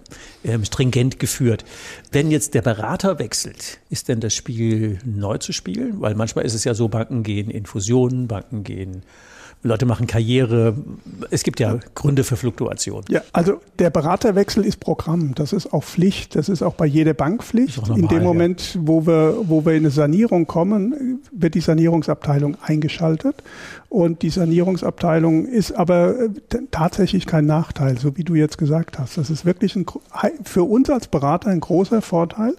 ähm, 0.43 0.65
stringent 0.65 1.19
geführt. 1.19 1.63
Wenn 2.11 2.31
jetzt 2.31 2.53
der 2.53 2.61
Berater 2.61 3.19
wechselt, 3.19 3.79
ist 3.89 4.07
denn 4.09 4.19
das 4.19 4.33
Spiel 4.33 4.99
neu 5.05 5.37
zu 5.37 5.53
spielen? 5.53 6.01
Weil 6.01 6.15
manchmal 6.15 6.45
ist 6.45 6.53
es 6.53 6.63
ja 6.63 6.73
so, 6.73 6.87
Banken 6.89 7.23
gehen 7.23 7.49
in 7.49 7.65
Fusionen, 7.65 8.27
Banken 8.27 8.63
gehen 8.63 9.03
Leute 9.61 9.85
machen 9.85 10.07
Karriere. 10.07 10.73
Es 11.31 11.43
gibt 11.43 11.59
ja 11.59 11.79
Gründe 11.93 12.23
für 12.23 12.37
Fluktuation. 12.37 13.03
Ja, 13.09 13.21
also 13.33 13.59
der 13.77 13.89
Beraterwechsel 13.89 14.63
ist 14.63 14.79
Programm. 14.79 15.35
Das 15.35 15.51
ist 15.51 15.73
auch 15.73 15.83
Pflicht. 15.83 16.35
Das 16.35 16.47
ist 16.47 16.61
auch 16.61 16.75
bei 16.75 16.85
jeder 16.85 17.13
Bank 17.13 17.43
Pflicht. 17.43 17.77
Normal, 17.77 17.99
in 17.99 18.07
dem 18.07 18.23
Moment, 18.23 18.75
ja. 18.75 18.81
wo 18.85 19.05
wir, 19.05 19.35
wo 19.43 19.65
wir 19.65 19.73
in 19.73 19.79
eine 19.79 19.91
Sanierung 19.91 20.47
kommen, 20.47 21.19
wird 21.31 21.55
die 21.55 21.59
Sanierungsabteilung 21.61 22.55
eingeschaltet. 22.61 23.43
Und 23.89 24.21
die 24.21 24.29
Sanierungsabteilung 24.29 25.45
ist 25.45 25.71
aber 25.73 26.15
äh, 26.19 26.29
tatsächlich 26.71 27.25
kein 27.25 27.45
Nachteil, 27.45 27.97
so 27.97 28.15
wie 28.15 28.23
du 28.23 28.35
jetzt 28.35 28.57
gesagt 28.59 28.97
hast. 28.97 29.17
Das 29.17 29.29
ist 29.29 29.45
wirklich 29.45 29.75
ein, 29.75 29.85
für 30.43 30.63
uns 30.63 30.89
als 30.89 31.07
Berater 31.07 31.49
ein 31.49 31.59
großer 31.59 32.01
Vorteil, 32.01 32.55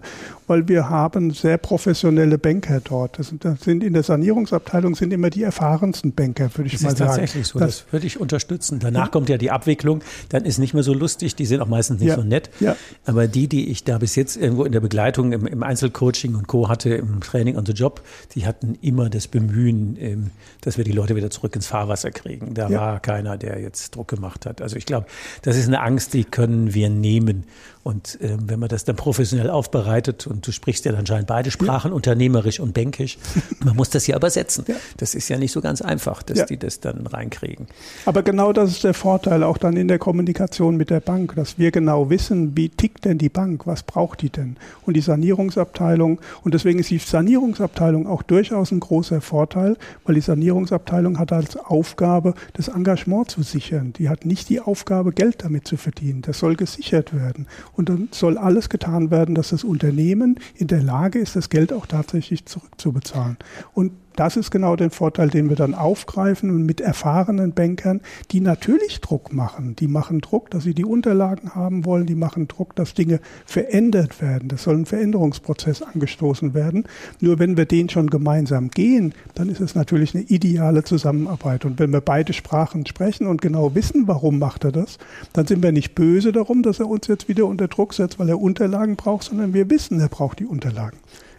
weil 0.48 0.66
wir 0.66 0.90
haben 0.90 1.30
sehr 1.30 1.56
professionelle 1.56 2.36
Banker 2.36 2.80
dort. 2.80 3.18
Das 3.18 3.28
sind, 3.28 3.44
das 3.44 3.60
sind 3.60 3.84
in 3.84 3.92
der 3.92 4.02
Sanierungsabteilung 4.02 4.96
sind 4.96 5.12
immer 5.12 5.30
die 5.30 5.44
erfahrensten 5.44 6.12
Banker, 6.12 6.50
würde 6.56 6.66
ich 6.66 6.82
das 6.82 6.89
mal 6.92 6.96
sagen. 6.96 7.10
Ist 7.10 7.16
tatsächlich 7.16 7.46
so. 7.48 7.58
Das, 7.58 7.84
das, 7.84 7.92
würde 7.92 8.06
ich 8.06 8.20
unterstützen. 8.20 8.78
Danach 8.78 9.06
ja. 9.06 9.08
kommt 9.08 9.28
ja 9.28 9.38
die 9.38 9.50
Abwicklung. 9.50 10.02
Dann 10.28 10.44
ist 10.44 10.58
nicht 10.58 10.74
mehr 10.74 10.82
so 10.82 10.94
lustig. 10.94 11.34
Die 11.36 11.46
sind 11.46 11.60
auch 11.60 11.68
meistens 11.68 12.00
nicht 12.00 12.08
ja. 12.08 12.16
so 12.16 12.22
nett. 12.22 12.50
Ja. 12.60 12.76
Aber 13.04 13.26
die, 13.26 13.48
die 13.48 13.70
ich 13.70 13.84
da 13.84 13.98
bis 13.98 14.16
jetzt 14.16 14.36
irgendwo 14.36 14.64
in 14.64 14.72
der 14.72 14.80
Begleitung, 14.80 15.32
im, 15.32 15.46
im 15.46 15.62
Einzelcoaching 15.62 16.34
und 16.34 16.46
Co. 16.46 16.68
hatte, 16.68 16.94
im 16.94 17.20
Training 17.20 17.56
on 17.56 17.66
the 17.66 17.72
Job, 17.72 18.02
die 18.34 18.46
hatten 18.46 18.78
immer 18.80 19.10
das 19.10 19.28
Bemühen, 19.28 19.96
ähm, 19.98 20.30
dass 20.60 20.76
wir 20.76 20.84
die 20.84 20.92
Leute 20.92 21.16
wieder 21.16 21.30
zurück 21.30 21.54
ins 21.56 21.66
Fahrwasser 21.66 22.10
kriegen. 22.10 22.54
Da 22.54 22.70
war 22.70 23.00
keiner, 23.00 23.36
der 23.36 23.60
jetzt 23.60 23.94
Druck 23.94 24.08
gemacht 24.08 24.46
hat. 24.46 24.60
Also 24.60 24.76
ich 24.76 24.86
glaube, 24.86 25.06
das 25.42 25.56
ist 25.56 25.66
eine 25.66 25.80
Angst, 25.80 26.14
die 26.14 26.24
können 26.24 26.74
wir 26.74 26.90
nehmen. 26.90 27.44
Und 27.82 28.20
äh, 28.20 28.36
wenn 28.38 28.60
man 28.60 28.68
das 28.68 28.84
dann 28.84 28.96
professionell 28.96 29.48
aufbereitet, 29.48 30.26
und 30.26 30.46
du 30.46 30.52
sprichst 30.52 30.84
ja 30.84 30.92
anscheinend 30.92 31.26
beide 31.26 31.50
Sprachen, 31.50 31.90
ja. 31.90 31.94
unternehmerisch 31.94 32.60
und 32.60 32.74
bänkisch, 32.74 33.16
man 33.64 33.74
muss 33.74 33.88
das 33.88 34.06
ja 34.06 34.16
übersetzen. 34.16 34.64
Ja. 34.68 34.74
Das 34.98 35.14
ist 35.14 35.28
ja 35.30 35.38
nicht 35.38 35.52
so 35.52 35.62
ganz 35.62 35.80
einfach, 35.80 36.22
dass 36.22 36.38
ja. 36.38 36.44
die 36.44 36.58
das 36.58 36.80
dann 36.80 37.06
reinkriegen. 37.06 37.66
Aber 38.04 38.22
genau 38.22 38.52
das 38.52 38.70
ist 38.70 38.84
der 38.84 38.92
Vorteil 38.92 39.42
auch 39.42 39.56
dann 39.56 39.76
in 39.76 39.88
der 39.88 39.98
Kommunikation 39.98 40.76
mit 40.76 40.90
der 40.90 41.00
Bank, 41.00 41.34
dass 41.36 41.58
wir 41.58 41.70
genau 41.70 42.10
wissen, 42.10 42.54
wie 42.54 42.68
tickt 42.68 43.06
denn 43.06 43.16
die 43.16 43.30
Bank, 43.30 43.66
was 43.66 43.82
braucht 43.82 44.20
die 44.20 44.30
denn? 44.30 44.56
Und 44.84 44.94
die 44.94 45.00
Sanierungsabteilung, 45.00 46.20
und 46.42 46.52
deswegen 46.52 46.80
ist 46.80 46.90
die 46.90 46.98
Sanierungsabteilung 46.98 48.06
auch 48.06 48.22
durchaus 48.22 48.72
ein 48.72 48.80
großer 48.80 49.22
Vorteil, 49.22 49.78
weil 50.04 50.16
die 50.16 50.20
Sanierungsabteilung 50.20 51.18
hat 51.18 51.32
als 51.32 51.56
Aufgabe, 51.56 52.34
das 52.52 52.68
Engagement 52.68 53.30
zu 53.30 53.42
sichern. 53.42 53.94
Die 53.94 54.10
hat 54.10 54.26
nicht 54.26 54.50
die 54.50 54.60
Aufgabe, 54.60 55.12
Geld 55.12 55.44
damit 55.44 55.66
zu 55.66 55.78
verdienen. 55.78 56.20
Das 56.22 56.38
soll 56.38 56.56
gesichert 56.56 57.14
werden. 57.14 57.46
Und 57.72 57.88
dann 57.88 58.08
soll 58.10 58.38
alles 58.38 58.68
getan 58.68 59.10
werden, 59.10 59.34
dass 59.34 59.50
das 59.50 59.64
Unternehmen 59.64 60.38
in 60.54 60.66
der 60.66 60.82
Lage 60.82 61.18
ist, 61.18 61.36
das 61.36 61.48
Geld 61.48 61.72
auch 61.72 61.86
tatsächlich 61.86 62.46
zurückzubezahlen. 62.46 63.36
Und 63.72 63.92
das 64.16 64.36
ist 64.36 64.50
genau 64.50 64.76
der 64.76 64.90
Vorteil, 64.90 65.28
den 65.30 65.48
wir 65.48 65.56
dann 65.56 65.74
aufgreifen 65.74 66.50
und 66.50 66.66
mit 66.66 66.80
erfahrenen 66.80 67.52
Bankern, 67.52 68.00
die 68.30 68.40
natürlich 68.40 69.00
Druck 69.00 69.32
machen. 69.32 69.76
Die 69.76 69.88
machen 69.88 70.20
Druck, 70.20 70.50
dass 70.50 70.64
sie 70.64 70.74
die 70.74 70.84
Unterlagen 70.84 71.54
haben 71.54 71.84
wollen, 71.84 72.06
die 72.06 72.14
machen 72.14 72.48
Druck, 72.48 72.74
dass 72.76 72.94
Dinge 72.94 73.20
verändert 73.46 74.20
werden. 74.20 74.48
Das 74.48 74.64
soll 74.64 74.76
ein 74.76 74.86
Veränderungsprozess 74.86 75.82
angestoßen 75.82 76.54
werden. 76.54 76.84
Nur 77.20 77.38
wenn 77.38 77.56
wir 77.56 77.66
den 77.66 77.88
schon 77.88 78.10
gemeinsam 78.10 78.70
gehen, 78.70 79.14
dann 79.34 79.48
ist 79.48 79.60
es 79.60 79.74
natürlich 79.74 80.14
eine 80.14 80.24
ideale 80.24 80.84
Zusammenarbeit. 80.84 81.64
Und 81.64 81.78
wenn 81.78 81.92
wir 81.92 82.00
beide 82.00 82.32
Sprachen 82.32 82.86
sprechen 82.86 83.26
und 83.26 83.40
genau 83.40 83.74
wissen, 83.74 84.08
warum 84.08 84.38
macht 84.38 84.64
er 84.64 84.72
das, 84.72 84.98
dann 85.32 85.46
sind 85.46 85.62
wir 85.62 85.72
nicht 85.72 85.94
böse 85.94 86.32
darum, 86.32 86.62
dass 86.62 86.80
er 86.80 86.88
uns 86.88 87.06
jetzt 87.06 87.28
wieder 87.28 87.46
unter 87.46 87.68
Druck 87.68 87.94
setzt, 87.94 88.18
weil 88.18 88.28
er 88.28 88.40
Unterlagen 88.40 88.96
braucht, 88.96 89.24
sondern 89.24 89.54
wir 89.54 89.70
wissen, 89.70 90.00
er 90.00 90.08
braucht 90.08 90.40
die 90.40 90.46
Unterlagen. 90.46 90.98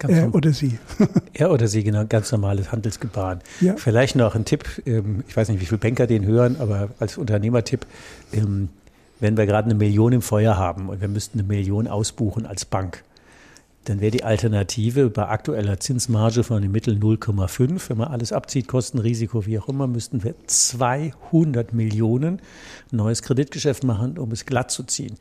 Er 0.10 0.34
oder 0.34 0.54
sie. 0.54 0.80
er 1.34 1.52
oder 1.52 1.68
sie, 1.68 1.84
genau, 1.84 2.06
ganz 2.06 2.32
normales 2.32 2.72
Handelsgebaren. 2.72 3.40
Ja. 3.60 3.76
Vielleicht 3.78 4.16
noch 4.16 4.36
ein 4.36 4.46
Tipp, 4.46 4.66
ähm, 4.86 5.24
ich 5.28 5.36
weiß 5.36 5.50
nicht, 5.50 5.62
wie 5.62 5.66
viele 5.66 5.80
Banker 5.80 6.08
den 6.08 6.26
hören, 6.26 6.58
aber 6.60 6.90
als 7.00 7.18
Unternehmertipp, 7.18 7.86
ähm, 8.34 8.70
wenn 9.20 9.38
wir 9.38 9.46
gerade 9.46 9.66
eine 9.66 9.76
Million 9.76 10.14
im 10.14 10.22
Feuer 10.22 10.58
haben 10.58 10.90
und 10.90 11.02
wir 11.02 11.08
müssten 11.08 11.40
eine 11.40 11.48
Million 11.48 11.88
ausbuchen 11.88 12.46
als 12.46 12.66
Bank, 12.66 13.04
dann 13.86 14.00
wäre 14.00 14.12
die 14.12 14.24
Alternative 14.24 15.10
bei 15.10 15.28
aktueller 15.28 15.80
Zinsmarge 15.80 16.44
von 16.44 16.62
den 16.62 16.72
Mitteln 16.72 17.00
0,5, 17.00 17.90
wenn 17.90 17.98
man 17.98 18.10
alles 18.10 18.32
abzieht, 18.32 18.68
Kosten, 18.68 19.00
Risiko, 19.00 19.46
wie 19.48 19.58
auch 19.58 19.68
immer, 19.70 19.88
müssten 19.88 20.24
wir 20.24 20.36
200 20.46 21.74
Millionen 21.74 22.42
neues 22.92 23.24
Kreditgeschäft 23.24 23.84
machen, 23.84 24.20
um 24.20 24.32
es 24.32 24.46
glatt 24.46 24.70
zu 24.70 24.84
ziehen. 24.84 25.18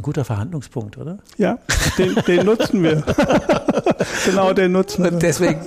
Ein 0.00 0.02
guter 0.02 0.24
Verhandlungspunkt, 0.24 0.96
oder? 0.96 1.18
Ja, 1.36 1.58
den, 1.98 2.14
den 2.26 2.46
nutzen 2.46 2.82
wir. 2.82 3.04
genau, 4.24 4.54
den 4.54 4.72
nutzen 4.72 5.04
wir. 5.04 5.10
Deswegen, 5.10 5.60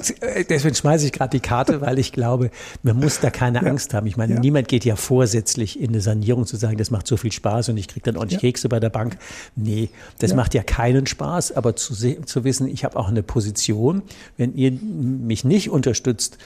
deswegen 0.50 0.74
schmeiße 0.74 1.06
ich 1.06 1.12
gerade 1.12 1.30
die 1.30 1.40
Karte, 1.40 1.82
weil 1.82 2.00
ich 2.00 2.12
glaube, 2.12 2.50
man 2.82 2.98
muss 2.98 3.20
da 3.20 3.30
keine 3.30 3.62
ja. 3.62 3.70
Angst 3.70 3.94
haben. 3.94 4.08
Ich 4.08 4.18
meine, 4.18 4.34
ja. 4.34 4.40
niemand 4.40 4.70
geht 4.70 4.86
ja 4.86 4.96
vorsätzlich 4.96 5.80
in 5.80 5.90
eine 5.90 6.02
Sanierung 6.02 6.48
zu 6.48 6.56
sagen, 6.56 6.78
das 6.78 6.90
macht 6.90 7.06
so 7.06 7.16
viel 7.16 7.32
Spaß 7.32 7.70
und 7.70 7.78
ich 7.78 7.88
kriege 7.88 8.06
dann 8.06 8.18
ordentlich 8.18 8.42
ja. 8.42 8.50
Kekse 8.50 8.70
bei 8.70 8.80
der 8.80 8.90
Bank. 8.90 9.20
Nee, 9.56 9.90
das 10.18 10.34
macht 10.34 10.56
ja 10.56 10.64
keinen 10.64 11.06
Spaß, 11.06 11.52
aber 11.52 11.76
zu, 11.76 11.94
zu 11.94 12.44
wissen, 12.44 12.68
ich 12.68 12.84
habe 12.86 12.98
auch 12.98 13.10
eine 13.10 13.22
Position, 13.22 14.02
wenn 14.36 14.56
ihr 14.56 14.72
mich 14.72 15.44
nicht 15.44 15.70
unterstützt, 15.70 16.40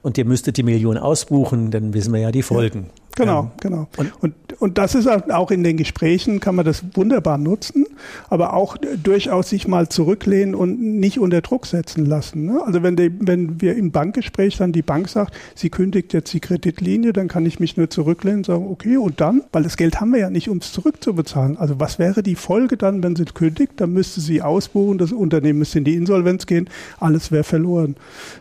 und 0.00 0.16
ihr 0.16 0.24
müsstet 0.24 0.56
die 0.56 0.62
Million 0.62 0.96
ausbuchen, 0.96 1.70
dann 1.72 1.92
wissen 1.92 2.12
wir 2.12 2.20
ja 2.20 2.30
die 2.30 2.42
Folgen. 2.42 2.90
Genau, 3.18 3.42
ähm, 3.42 3.50
genau. 3.60 3.88
Und, 3.96 4.12
und, 4.22 4.34
und 4.60 4.78
das 4.78 4.94
ist 4.94 5.08
auch 5.08 5.50
in 5.50 5.64
den 5.64 5.76
Gesprächen, 5.76 6.40
kann 6.40 6.54
man 6.54 6.64
das 6.64 6.84
wunderbar 6.94 7.38
nutzen, 7.38 7.86
aber 8.28 8.54
auch 8.54 8.76
durchaus 9.02 9.50
sich 9.50 9.66
mal 9.66 9.88
zurücklehnen 9.88 10.54
und 10.54 10.80
nicht 10.80 11.18
unter 11.18 11.40
Druck 11.40 11.66
setzen 11.66 12.06
lassen. 12.06 12.46
Ne? 12.46 12.62
Also 12.64 12.82
wenn, 12.82 12.96
die, 12.96 13.10
wenn 13.20 13.60
wir 13.60 13.76
im 13.76 13.90
Bankgespräch 13.90 14.56
dann 14.56 14.72
die 14.72 14.82
Bank 14.82 15.08
sagt, 15.08 15.34
sie 15.54 15.70
kündigt 15.70 16.12
jetzt 16.12 16.32
die 16.32 16.40
Kreditlinie, 16.40 17.12
dann 17.12 17.28
kann 17.28 17.44
ich 17.44 17.60
mich 17.60 17.76
nur 17.76 17.90
zurücklehnen 17.90 18.38
und 18.38 18.46
sagen, 18.46 18.66
okay, 18.70 18.96
und 18.96 19.20
dann? 19.20 19.42
Weil 19.52 19.64
das 19.64 19.76
Geld 19.76 20.00
haben 20.00 20.12
wir 20.12 20.20
ja 20.20 20.30
nicht, 20.30 20.48
um 20.48 20.58
es 20.58 20.72
zurückzubezahlen. 20.72 21.56
Also 21.56 21.80
was 21.80 21.98
wäre 21.98 22.22
die 22.22 22.36
Folge 22.36 22.76
dann, 22.76 23.02
wenn 23.02 23.16
sie 23.16 23.24
kündigt? 23.24 23.72
Dann 23.76 23.92
müsste 23.92 24.20
sie 24.20 24.42
ausbuchen, 24.42 24.98
das 24.98 25.12
Unternehmen 25.12 25.58
müsste 25.58 25.78
in 25.78 25.84
die 25.84 25.94
Insolvenz 25.94 26.46
gehen, 26.46 26.70
alles 27.00 27.32
wäre 27.32 27.44
verloren. 27.44 27.96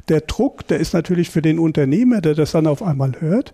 Der 0.10 0.22
Druck, 0.22 0.67
der 0.67 0.79
ist 0.79 0.93
natürlich 0.93 1.29
für 1.29 1.41
den 1.41 1.60
Unternehmer, 1.60 2.22
der 2.22 2.36
das 2.36 2.51
dann 2.51 2.67
auf 2.67 2.84
einmal 2.84 3.13
hört, 3.19 3.53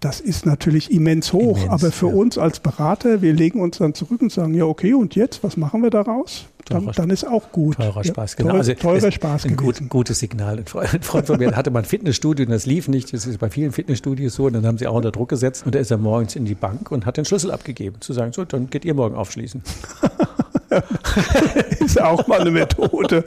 das 0.00 0.20
ist 0.20 0.46
natürlich 0.46 0.90
immens 0.90 1.32
hoch. 1.32 1.58
Immens, 1.58 1.70
aber 1.70 1.92
für 1.92 2.08
ja. 2.08 2.14
uns 2.14 2.38
als 2.38 2.60
Berater, 2.60 3.22
wir 3.22 3.34
legen 3.34 3.60
uns 3.60 3.78
dann 3.78 3.94
zurück 3.94 4.22
und 4.22 4.32
sagen, 4.32 4.54
ja, 4.54 4.64
okay, 4.64 4.94
und 4.94 5.14
jetzt, 5.14 5.44
was 5.44 5.56
machen 5.56 5.82
wir 5.82 5.90
daraus? 5.90 6.46
Dann, 6.66 6.90
dann 6.94 7.10
ist 7.10 7.26
auch 7.26 7.50
gut. 7.52 7.76
Teurer 7.76 8.04
Spaß, 8.04 8.36
genau. 8.36 8.54
also 8.54 8.72
teurer 8.74 9.10
Spaß 9.10 9.46
ein 9.46 9.56
gut, 9.56 9.80
gutes 9.88 10.20
Signal. 10.20 10.58
Ein 10.58 11.02
Freund 11.02 11.26
von 11.26 11.38
mir 11.38 11.56
hatte 11.56 11.70
mal 11.70 11.80
ein 11.80 11.84
Fitnessstudio 11.84 12.46
und 12.46 12.52
das 12.52 12.64
lief 12.64 12.86
nicht. 12.86 13.12
Das 13.12 13.26
ist 13.26 13.38
bei 13.38 13.50
vielen 13.50 13.72
Fitnessstudios 13.72 14.34
so. 14.34 14.46
Und 14.46 14.52
dann 14.52 14.66
haben 14.66 14.78
sie 14.78 14.86
auch 14.86 14.94
unter 14.94 15.10
Druck 15.10 15.30
gesetzt. 15.30 15.66
Und 15.66 15.74
da 15.74 15.80
ist 15.80 15.90
er 15.90 15.98
morgens 15.98 16.36
in 16.36 16.44
die 16.44 16.54
Bank 16.54 16.92
und 16.92 17.06
hat 17.06 17.16
den 17.16 17.24
Schlüssel 17.24 17.50
abgegeben. 17.50 18.00
Zu 18.00 18.12
sagen, 18.12 18.32
so, 18.32 18.44
dann 18.44 18.70
geht 18.70 18.84
ihr 18.84 18.94
morgen 18.94 19.16
aufschließen. 19.16 19.62
ist 21.80 22.00
auch 22.00 22.26
mal 22.26 22.40
eine 22.40 22.50
Methode. 22.50 23.24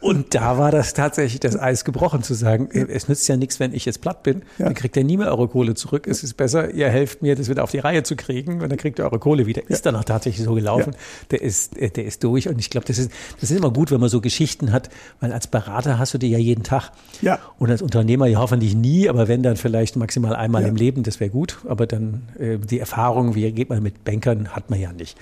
Und 0.00 0.34
da 0.34 0.58
war 0.58 0.70
das 0.70 0.94
tatsächlich 0.94 1.40
das 1.40 1.58
Eis 1.58 1.84
gebrochen, 1.84 2.22
zu 2.22 2.34
sagen, 2.34 2.68
es 2.70 3.08
nützt 3.08 3.28
ja 3.28 3.36
nichts, 3.36 3.60
wenn 3.60 3.72
ich 3.72 3.84
jetzt 3.84 4.00
platt 4.00 4.22
bin, 4.22 4.42
ja. 4.58 4.66
dann 4.66 4.74
kriegt 4.74 4.96
ihr 4.96 5.04
nie 5.04 5.16
mehr 5.16 5.28
eure 5.28 5.48
Kohle 5.48 5.74
zurück. 5.74 6.06
Es 6.06 6.22
ist 6.22 6.34
besser, 6.34 6.72
ihr 6.72 6.88
helft 6.88 7.22
mir, 7.22 7.36
das 7.36 7.48
wieder 7.48 7.62
auf 7.62 7.70
die 7.70 7.78
Reihe 7.78 8.02
zu 8.02 8.16
kriegen 8.16 8.60
und 8.60 8.68
dann 8.68 8.78
kriegt 8.78 8.98
ihr 8.98 9.04
eure 9.04 9.18
Kohle 9.18 9.46
wieder. 9.46 9.62
Ja. 9.62 9.68
Ist 9.68 9.86
dann 9.86 9.96
auch 9.96 10.04
tatsächlich 10.04 10.44
so 10.44 10.54
gelaufen. 10.54 10.92
Ja. 10.92 10.98
Der 11.30 11.42
ist, 11.42 11.76
der 11.76 12.04
ist 12.04 12.24
durch 12.24 12.48
und 12.48 12.58
ich 12.58 12.70
glaube, 12.70 12.86
das 12.86 12.98
ist, 12.98 13.10
das 13.40 13.50
ist 13.50 13.56
immer 13.56 13.72
gut, 13.72 13.90
wenn 13.90 14.00
man 14.00 14.08
so 14.08 14.20
Geschichten 14.20 14.72
hat, 14.72 14.88
weil 15.20 15.32
als 15.32 15.46
Berater 15.46 15.98
hast 15.98 16.14
du 16.14 16.18
die 16.18 16.30
ja 16.30 16.38
jeden 16.38 16.64
Tag. 16.64 16.90
Ja. 17.22 17.38
Und 17.58 17.70
als 17.70 17.82
Unternehmer 17.82 18.26
ja 18.26 18.38
hoffentlich 18.38 18.74
nie, 18.74 19.08
aber 19.08 19.28
wenn 19.28 19.42
dann 19.42 19.56
vielleicht 19.56 19.96
maximal 19.96 20.34
einmal 20.34 20.64
im 20.64 20.76
Leben, 20.76 21.02
das 21.02 21.20
wäre 21.20 21.30
gut. 21.30 21.58
Aber 21.68 21.86
dann 21.86 22.28
äh, 22.38 22.58
die 22.58 22.80
Erfahrung, 22.80 23.34
wie 23.34 23.50
geht 23.52 23.68
man 23.68 23.82
mit 23.82 24.04
Bankern, 24.04 24.48
hat 24.48 24.70
man 24.70 24.80
ja 24.80 24.92
nicht. 24.92 25.16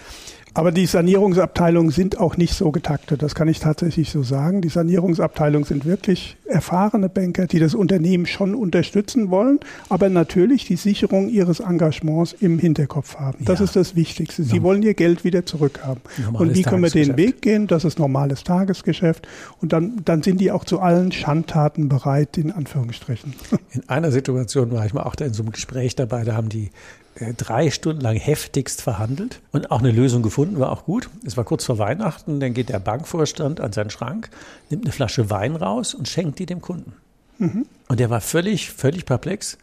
Aber 0.57 0.73
die 0.73 0.87
Sanierungsabteilungen 0.87 1.91
sind 1.91 2.19
auch 2.19 2.39
nicht 2.39 2.55
so 2.55 2.71
getaktet, 2.71 3.23
das 3.23 3.35
kann 3.35 3.47
ich 3.47 3.61
tatsächlich 3.61 4.09
so 4.09 4.23
sagen. 4.23 4.63
Die 4.63 4.71
Sanierungsabteilungen 4.71 5.65
sind 5.65 5.85
wirklich 5.85 6.39
erfahrene 6.47 7.11
Banker, 7.11 7.47
die 7.47 7.59
das 7.59 7.75
Unternehmen 7.75 8.25
schon 8.25 8.55
unterstützen 8.55 9.31
wollen, 9.31 9.61
aber 9.91 10.09
natürlich 10.09 10.65
die 10.65 10.77
Sicherung 10.77 11.29
ihres 11.29 11.61
Engagements 11.61 12.33
im 12.33 12.59
Hinterkopf 12.59 13.17
haben. 13.17 13.45
Das 13.45 13.59
ja. 13.59 13.67
ist 13.67 13.77
das 13.77 13.97
Wichtigste. 13.97 14.45
Sie 14.45 14.57
ja. 14.57 14.63
wollen 14.63 14.83
ihr 14.83 14.95
Geld 14.95 15.25
wieder 15.25 15.45
zurückhaben. 15.45 16.01
Normales 16.17 16.41
und 16.41 16.57
wie 16.57 16.63
können 16.63 16.83
wir 16.83 16.91
den 16.91 17.19
Weg 17.19 17.43
gehen? 17.43 17.67
Das 17.67 17.85
ist 17.85 17.99
normales 17.99 18.43
Tagesgeschäft. 18.43 19.29
Und 19.61 19.75
dann, 19.75 20.01
dann 20.07 20.23
sind 20.23 20.41
die 20.41 20.51
auch 20.53 20.65
zu 20.65 20.81
allen 20.81 21.13
Schandtaten 21.13 21.91
bereit, 21.91 22.39
in 22.39 22.51
Anführungsstrichen. 22.51 23.35
In 23.73 23.87
einer 23.91 24.11
Situation 24.11 24.73
war 24.73 24.87
ich 24.87 24.95
mal 24.95 25.03
auch 25.03 25.17
da 25.17 25.27
in 25.27 25.35
so 25.35 25.43
einem 25.43 25.53
Gespräch 25.53 25.97
dabei, 25.97 26.25
da 26.25 26.35
haben 26.35 26.49
die 26.49 26.71
drei 27.37 27.71
Stunden 27.71 28.01
lang 28.01 28.17
heftigst 28.17 28.83
verhandelt 28.83 29.41
und 29.53 29.71
auch 29.71 29.81
eine 29.81 29.91
Lösung 29.91 30.23
gefunden, 30.23 30.59
war 30.59 30.71
auch 30.71 30.85
gut. 30.85 31.09
Es 31.25 31.37
war 31.37 31.45
kurz 31.45 31.65
vor 31.65 31.79
Weihnachten, 31.79 32.41
dann 32.41 32.55
geht 32.55 32.69
der 32.69 32.79
Bankvorstand 32.79 33.61
an 33.61 33.73
seinen 33.73 33.91
Schrank, 33.91 34.31
nimmt 34.71 34.85
eine 34.85 34.93
Flasche 34.93 35.31
Wein 35.31 35.57
raus 35.57 35.95
und 35.95 36.09
schenkt 36.09 36.39
die 36.39 36.47
dem 36.47 36.61
Kunden. 36.61 36.93
Mhm. 37.39 37.67
Und 37.89 38.01
der 38.01 38.11
war 38.11 38.21
völlig, 38.21 38.71
völlig 38.71 39.07
perplex 39.07 39.59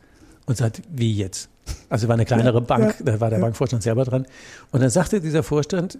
und 0.46 0.58
sagt, 0.58 0.82
wie 0.90 1.14
jetzt? 1.14 1.50
Also 1.90 2.08
war 2.08 2.16
eine 2.16 2.26
kleinere 2.26 2.60
ja, 2.60 2.66
Bank, 2.66 2.96
ja, 3.00 3.06
da 3.06 3.20
war 3.20 3.30
der 3.30 3.40
ja. 3.40 3.46
Bankvorstand 3.46 3.84
selber 3.84 4.04
dran. 4.04 4.26
Und 4.72 4.82
dann 4.82 4.90
sagte 4.90 5.22
dieser 5.22 5.44
Vorstand, 5.44 5.98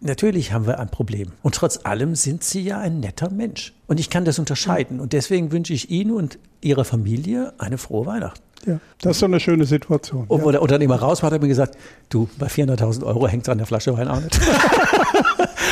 Natürlich 0.00 0.52
haben 0.52 0.66
wir 0.66 0.80
ein 0.80 0.90
Problem. 0.90 1.32
Und 1.42 1.54
trotz 1.54 1.80
allem 1.84 2.14
sind 2.14 2.44
Sie 2.44 2.60
ja 2.60 2.78
ein 2.78 3.00
netter 3.00 3.30
Mensch. 3.30 3.72
Und 3.86 3.98
ich 3.98 4.10
kann 4.10 4.26
das 4.26 4.38
unterscheiden. 4.38 5.00
Und 5.00 5.14
deswegen 5.14 5.50
wünsche 5.50 5.72
ich 5.72 5.90
Ihnen 5.90 6.10
und 6.10 6.38
Ihrer 6.60 6.84
Familie 6.84 7.54
eine 7.56 7.78
frohe 7.78 8.04
Weihnacht. 8.04 8.42
Ja, 8.66 8.78
das 9.00 9.12
ist 9.12 9.18
so 9.20 9.26
eine 9.26 9.40
schöne 9.40 9.64
Situation. 9.64 10.24
Und, 10.28 10.40
ja. 10.40 10.60
oder 10.60 10.66
dann 10.66 10.82
immer 10.82 10.96
raus 10.96 11.22
war, 11.22 11.28
hat 11.28 11.38
er 11.38 11.40
mir 11.40 11.48
gesagt, 11.48 11.76
du, 12.08 12.28
bei 12.38 12.46
400.000 12.46 13.04
Euro 13.04 13.28
hängt 13.28 13.44
es 13.44 13.48
an 13.48 13.58
der 13.58 13.66
Flasche 13.66 13.96
Wein 13.96 14.08
auch 14.08 14.20
nicht. 14.20 14.38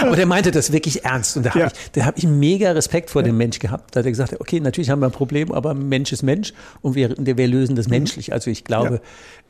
Aber 0.06 0.16
der 0.16 0.26
meinte 0.26 0.50
das 0.50 0.72
wirklich 0.72 1.04
ernst. 1.04 1.36
Und 1.36 1.46
da 1.46 1.50
Ja. 1.54 1.64
habe 1.66 1.72
ich, 1.74 1.90
da 1.92 2.04
hab 2.04 2.18
ich 2.18 2.26
mega 2.26 2.70
Respekt 2.72 3.10
vor 3.10 3.22
dem 3.22 3.36
Mensch 3.36 3.58
gehabt. 3.58 3.94
Da 3.94 4.00
hat 4.00 4.06
er 4.06 4.12
gesagt, 4.12 4.40
okay, 4.40 4.60
natürlich 4.60 4.90
haben 4.90 5.00
wir 5.00 5.06
ein 5.06 5.12
Problem, 5.12 5.52
aber 5.52 5.74
Mensch 5.74 6.12
ist 6.12 6.22
Mensch 6.22 6.52
und 6.80 6.94
wir, 6.94 7.14
wir 7.18 7.46
lösen 7.48 7.76
das 7.76 7.88
menschlich. 7.88 8.32
Also 8.32 8.50
ich 8.50 8.64
glaube, 8.64 9.00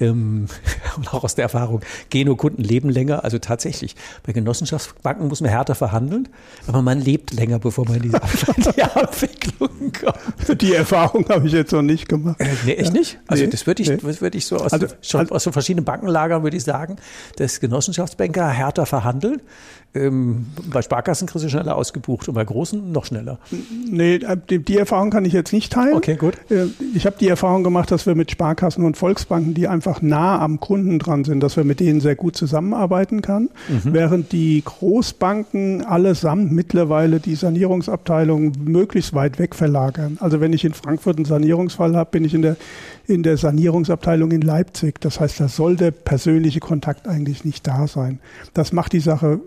ähm, 0.01 0.47
und 0.97 1.13
auch 1.15 1.25
aus 1.25 1.35
der 1.35 1.45
Erfahrung, 1.45 1.81
Genokunden 2.11 2.65
leben 2.65 2.89
länger. 2.91 3.25
Also 3.25 3.39
tatsächlich, 3.39 3.97
bei 4.25 4.33
Genossenschaftsbanken 4.33 5.29
muss 5.29 5.41
man 5.41 5.51
härter 5.51 5.75
verhandeln, 5.75 6.29
aber 6.67 6.83
man 6.83 7.01
lebt 7.01 7.33
länger, 7.33 7.59
bevor 7.59 7.87
man 7.87 7.97
in 7.97 8.03
die, 8.03 8.09
in 8.09 8.73
die 8.77 8.83
Abwicklung 8.83 9.93
kommt. 9.93 10.61
Die 10.63 10.75
Erfahrung 10.75 11.29
habe 11.29 11.47
ich 11.47 11.53
jetzt 11.53 11.73
noch 11.73 11.83
nicht 11.83 12.09
gemacht. 12.09 12.37
Nee, 12.65 12.75
echt 12.75 12.93
nicht? 12.93 13.19
Also 13.27 13.45
Nee, 13.45 13.51
das 13.51 13.67
würde 13.67 13.83
ich, 13.83 13.89
nee. 13.89 13.97
das 14.03 14.21
würde 14.21 14.39
ich 14.39 14.47
so 14.47 14.57
aus, 14.57 14.73
Also- 14.73 14.87
schon 15.03 15.21
also- 15.21 15.35
aus 15.35 15.43
so 15.45 15.53
verschiedenen 15.53 15.85
Bankenlagern 15.85 16.43
würde 16.43 16.57
ich 16.57 16.65
sagen, 16.65 16.97
dass 17.37 17.61
Genossenschaftsbanker 17.61 18.49
härter 18.49 18.87
verhandeln. 18.87 19.41
Ähm, 19.95 20.42
bei 20.71 20.83
Sparkassen 20.83 21.27
kriegst 21.27 21.45
du 21.45 21.49
schneller 21.49 21.77
ausgebucht 21.77 22.29
und 22.29 22.35
bei 22.35 22.45
Großen 22.45 22.93
noch 22.93 23.05
schneller. 23.05 23.39
Nee, 23.91 24.17
äh, 24.17 24.37
die, 24.49 24.77
Erfahrung 24.77 25.11
kann 25.11 25.25
ich 25.25 25.33
jetzt 25.33 25.53
nicht 25.53 25.73
teilen. 25.73 25.95
Okay, 25.95 26.17
gut. 26.17 26.35
Äh, 26.51 26.67
Ich 26.95 27.07
habe 27.07 27.17
die 27.19 27.29
Erfahrung 27.29 27.63
gemacht, 27.65 27.91
dass 27.91 28.07
wir 28.07 28.15
mit 28.15 28.31
Sparkassen 28.31 28.85
und 28.85 28.97
Volksbanken, 28.97 29.55
die 29.55 29.69
einfach 29.69 30.03
nah 30.03 30.39
am 30.41 30.61
Kunden 30.61 30.99
dran 30.99 31.25
sind, 31.25 31.41
dass 31.41 31.57
wir 31.57 31.65
mit 31.65 31.81
denen 31.81 32.01
sehr 32.01 32.17
gut 32.17 32.37
zusammenarbeiten 32.37 33.23
kann, 33.23 33.49
Mhm. 33.69 33.93
während 33.95 34.33
die 34.33 34.63
Großbanken 34.65 35.85
allesamt 35.85 36.53
mittlerweile 36.53 37.21
die 37.21 37.35
Sanierungsabteilung 37.35 38.53
möglichst 38.65 39.15
weit 39.15 39.39
weg 39.39 39.55
verlagern. 39.55 40.17
Also 40.21 40.41
wenn 40.41 40.53
ich 40.53 40.65
in 40.65 40.75
Frankfurt 40.75 41.17
einen 41.17 41.25
Sanierungsfall 41.25 41.97
habe, 41.97 42.11
bin 42.11 42.25
ich 42.25 42.35
in 42.35 42.43
der, 42.43 42.57
in 43.07 43.23
der 43.23 43.37
Sanierungsabteilung 43.37 44.31
in 44.31 44.43
Leipzig. 44.43 45.01
Das 45.01 45.21
heißt, 45.21 45.41
da 45.41 45.49
soll 45.49 45.77
der 45.77 45.91
persönliche 45.91 46.61
Kontakt 46.61 47.09
eigentlich 47.09 47.45
nicht 47.45 47.67
da 47.67 47.87
sein. 47.87 48.21
Das 48.55 48.73
macht 48.73 48.93
die 48.93 49.01
Sache 49.01 49.41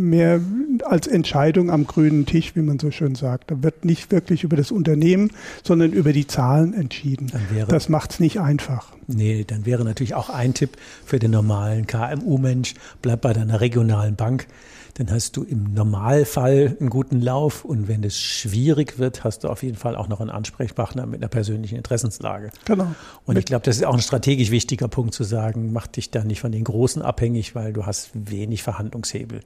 mehr 0.00 0.40
als 0.84 1.06
Entscheidung 1.06 1.70
am 1.70 1.86
grünen 1.86 2.26
Tisch, 2.26 2.56
wie 2.56 2.62
man 2.62 2.78
so 2.78 2.90
schön 2.90 3.14
sagt. 3.14 3.50
Da 3.50 3.62
wird 3.62 3.84
nicht 3.84 4.10
wirklich 4.10 4.44
über 4.44 4.56
das 4.56 4.70
Unternehmen, 4.70 5.30
sondern 5.62 5.92
über 5.92 6.12
die 6.12 6.26
Zahlen 6.26 6.74
entschieden. 6.74 7.30
Wäre- 7.52 7.68
Das 7.68 7.88
macht 7.88 8.12
es 8.12 8.20
nicht 8.20 8.40
einfach. 8.40 8.92
Nee, 9.06 9.44
dann 9.46 9.66
wäre 9.66 9.84
natürlich 9.84 10.14
auch 10.14 10.30
ein 10.30 10.54
Tipp 10.54 10.76
für 11.04 11.18
den 11.18 11.30
normalen 11.32 11.86
KMU-Mensch, 11.86 12.74
bleib 13.02 13.20
bei 13.22 13.32
deiner 13.32 13.60
regionalen 13.60 14.16
Bank. 14.16 14.46
Dann 14.94 15.10
hast 15.12 15.36
du 15.36 15.44
im 15.44 15.72
Normalfall 15.72 16.76
einen 16.78 16.90
guten 16.90 17.20
Lauf 17.20 17.64
und 17.64 17.88
wenn 17.88 18.02
es 18.04 18.18
schwierig 18.20 18.98
wird, 18.98 19.22
hast 19.24 19.44
du 19.44 19.48
auf 19.48 19.62
jeden 19.62 19.76
Fall 19.76 19.94
auch 19.96 20.08
noch 20.08 20.20
einen 20.20 20.30
Ansprechpartner 20.30 21.06
mit 21.06 21.20
einer 21.22 21.28
persönlichen 21.28 21.76
Interessenslage. 21.76 22.50
Genau. 22.66 22.88
Und 23.24 23.38
ich 23.38 23.44
glaube, 23.46 23.64
das 23.64 23.76
ist 23.76 23.84
auch 23.84 23.94
ein 23.94 24.02
strategisch 24.02 24.50
wichtiger 24.50 24.88
Punkt 24.88 25.14
zu 25.14 25.24
sagen, 25.24 25.72
mach 25.72 25.86
dich 25.86 26.10
da 26.10 26.24
nicht 26.24 26.40
von 26.40 26.52
den 26.52 26.64
Großen 26.64 27.02
abhängig, 27.02 27.54
weil 27.54 27.72
du 27.72 27.86
hast 27.86 28.10
wenig 28.14 28.62
Verhandlungshebel. 28.62 29.40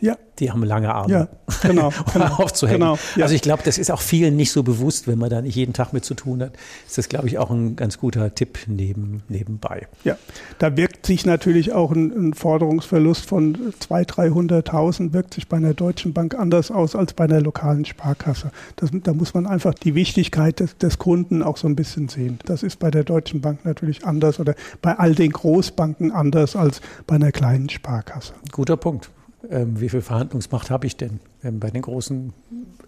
Ja, 0.00 0.16
Die 0.38 0.50
haben 0.50 0.62
lange 0.62 0.94
Arme. 0.94 1.12
ja, 1.12 1.28
genau. 1.60 1.88
um 2.06 2.12
genau 2.14 2.34
aufzuhängen. 2.36 2.80
Genau, 2.80 2.98
ja. 3.16 3.24
Also 3.24 3.34
ich 3.34 3.42
glaube, 3.42 3.62
das 3.64 3.76
ist 3.76 3.90
auch 3.90 4.00
vielen 4.00 4.34
nicht 4.34 4.50
so 4.50 4.62
bewusst, 4.62 5.06
wenn 5.06 5.18
man 5.18 5.28
da 5.28 5.42
nicht 5.42 5.56
jeden 5.56 5.74
Tag 5.74 5.92
mit 5.92 6.06
zu 6.06 6.14
tun 6.14 6.42
hat. 6.42 6.52
Ist 6.86 6.96
das, 6.96 7.10
glaube 7.10 7.28
ich, 7.28 7.36
auch 7.36 7.50
ein 7.50 7.76
ganz 7.76 7.98
guter 7.98 8.34
Tipp 8.34 8.60
neben, 8.66 9.22
nebenbei. 9.28 9.88
Ja, 10.04 10.16
da 10.58 10.74
wirkt 10.76 11.04
sich 11.04 11.26
natürlich 11.26 11.72
auch 11.72 11.92
ein, 11.92 12.12
ein 12.30 12.34
Forderungsverlust 12.34 13.26
von 13.26 13.74
200.000, 13.80 14.64
300.000 14.64 15.12
wirkt 15.12 15.34
sich 15.34 15.48
bei 15.48 15.58
einer 15.58 15.74
deutschen 15.74 16.14
Bank 16.14 16.34
anders 16.34 16.70
aus 16.70 16.96
als 16.96 17.12
bei 17.12 17.24
einer 17.24 17.42
lokalen 17.42 17.84
Sparkasse. 17.84 18.52
Das, 18.76 18.90
da 18.92 19.12
muss 19.12 19.34
man 19.34 19.46
einfach 19.46 19.74
die 19.74 19.94
Wichtigkeit 19.94 20.60
des, 20.60 20.78
des 20.78 20.96
Kunden 20.96 21.42
auch 21.42 21.58
so 21.58 21.68
ein 21.68 21.76
bisschen 21.76 22.08
sehen. 22.08 22.38
Das 22.46 22.62
ist 22.62 22.78
bei 22.78 22.90
der 22.90 23.04
Deutschen 23.04 23.42
Bank 23.42 23.66
natürlich 23.66 24.06
anders 24.06 24.40
oder 24.40 24.54
bei 24.80 24.98
all 24.98 25.14
den 25.14 25.32
Großbanken 25.32 26.10
anders 26.10 26.56
als 26.56 26.80
bei 27.06 27.16
einer 27.16 27.32
kleinen 27.32 27.68
Sparkasse. 27.68 28.32
Guter 28.50 28.78
Punkt. 28.78 29.10
Ähm, 29.50 29.80
wie 29.80 29.88
viel 29.88 30.00
Verhandlungsmacht 30.00 30.70
habe 30.70 30.86
ich 30.86 30.96
denn? 30.96 31.18
Ähm, 31.42 31.58
bei 31.58 31.70
den 31.70 31.82
Großen 31.82 32.32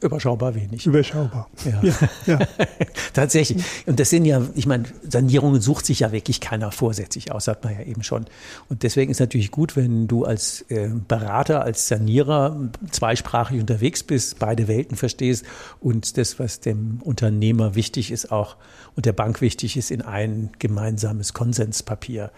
überschaubar 0.01 0.55
wenig. 0.55 0.87
Überschaubar. 0.87 1.49
Ja. 1.65 1.81
Ja, 1.83 2.09
ja. 2.27 2.39
Tatsächlich. 3.13 3.65
Und 3.87 3.99
das 3.99 4.11
sind 4.11 4.25
ja, 4.25 4.43
ich 4.55 4.67
meine, 4.67 4.85
Sanierungen 5.09 5.61
sucht 5.61 5.87
sich 5.87 6.01
ja 6.01 6.13
wirklich 6.13 6.41
keiner 6.41 6.71
vorsätzlich 6.71 7.33
aus, 7.33 7.49
hat 7.49 7.65
man 7.65 7.75
ja 7.75 7.81
eben 7.83 8.03
schon. 8.03 8.27
Und 8.69 8.85
deswegen 8.85 9.11
ist 9.11 9.19
natürlich 9.19 9.51
gut, 9.51 9.75
wenn 9.75 10.07
du 10.07 10.25
als 10.25 10.63
äh, 10.69 10.89
Berater, 11.09 11.63
als 11.63 11.89
Sanierer 11.89 12.57
zweisprachig 12.91 13.61
unterwegs 13.61 14.05
bist, 14.05 14.39
beide 14.39 14.69
Welten 14.69 14.97
verstehst 14.97 15.45
und 15.81 16.17
das, 16.17 16.39
was 16.39 16.61
dem 16.61 17.01
Unternehmer 17.03 17.75
wichtig 17.75 18.13
ist, 18.13 18.31
auch 18.31 18.57
und 18.95 19.07
der 19.07 19.13
Bank 19.13 19.41
wichtig 19.41 19.77
ist, 19.77 19.91
in 19.91 20.03
ein 20.03 20.51
gemeinsames 20.59 21.33
Konsenspapier 21.33 22.31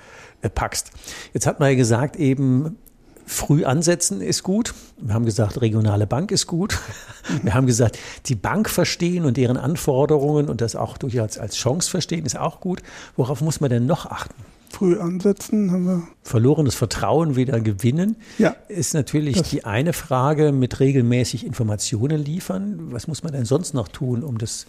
äh, 0.43 0.49
packst. 0.49 0.93
Jetzt 1.33 1.47
hat 1.47 1.61
man 1.61 1.71
ja 1.71 1.75
gesagt, 1.75 2.17
eben 2.17 2.79
Früh 3.27 3.65
ansetzen 3.65 4.21
ist 4.21 4.43
gut. 4.43 4.75
Wir 4.99 5.15
haben 5.15 5.25
gesagt, 5.25 5.61
regionale 5.61 6.07
Bank 6.07 6.31
ist 6.31 6.47
gut. 6.47 6.79
Wir 7.43 7.55
haben 7.55 7.67
gesagt, 7.67 7.99
die 8.27 8.35
Bank 8.35 8.69
verstehen 8.69 9.25
und 9.25 9.37
deren 9.39 9.57
Anforderungen 9.57 10.49
und 10.51 10.61
das 10.61 10.77
auch 10.77 10.99
durchaus 10.99 11.39
als 11.39 11.57
Chance 11.57 11.91
verstehen 11.91 12.27
ist 12.27 12.39
auch 12.39 12.61
gut. 12.61 12.83
Worauf 13.17 13.41
muss 13.41 13.61
man 13.61 13.71
denn 13.71 13.87
noch 13.87 14.05
achten? 14.07 14.35
Früh 14.71 14.99
ansetzen 14.99 15.71
haben 15.71 15.87
wir. 15.87 16.03
Verlorenes 16.23 16.75
Vertrauen 16.75 17.37
wieder 17.37 17.61
gewinnen 17.61 18.17
Ja. 18.39 18.57
ist 18.69 18.93
natürlich 18.93 19.41
die 19.43 19.65
eine 19.65 19.93
Frage 19.93 20.53
mit 20.53 20.81
regelmäßig 20.81 21.47
Informationen 21.47 22.23
liefern. 22.23 22.89
Was 22.91 23.07
muss 23.07 23.23
man 23.23 23.33
denn 23.33 23.45
sonst 23.45 23.73
noch 23.73 23.89
tun, 23.89 24.23
um 24.23 24.37
das 24.37 24.67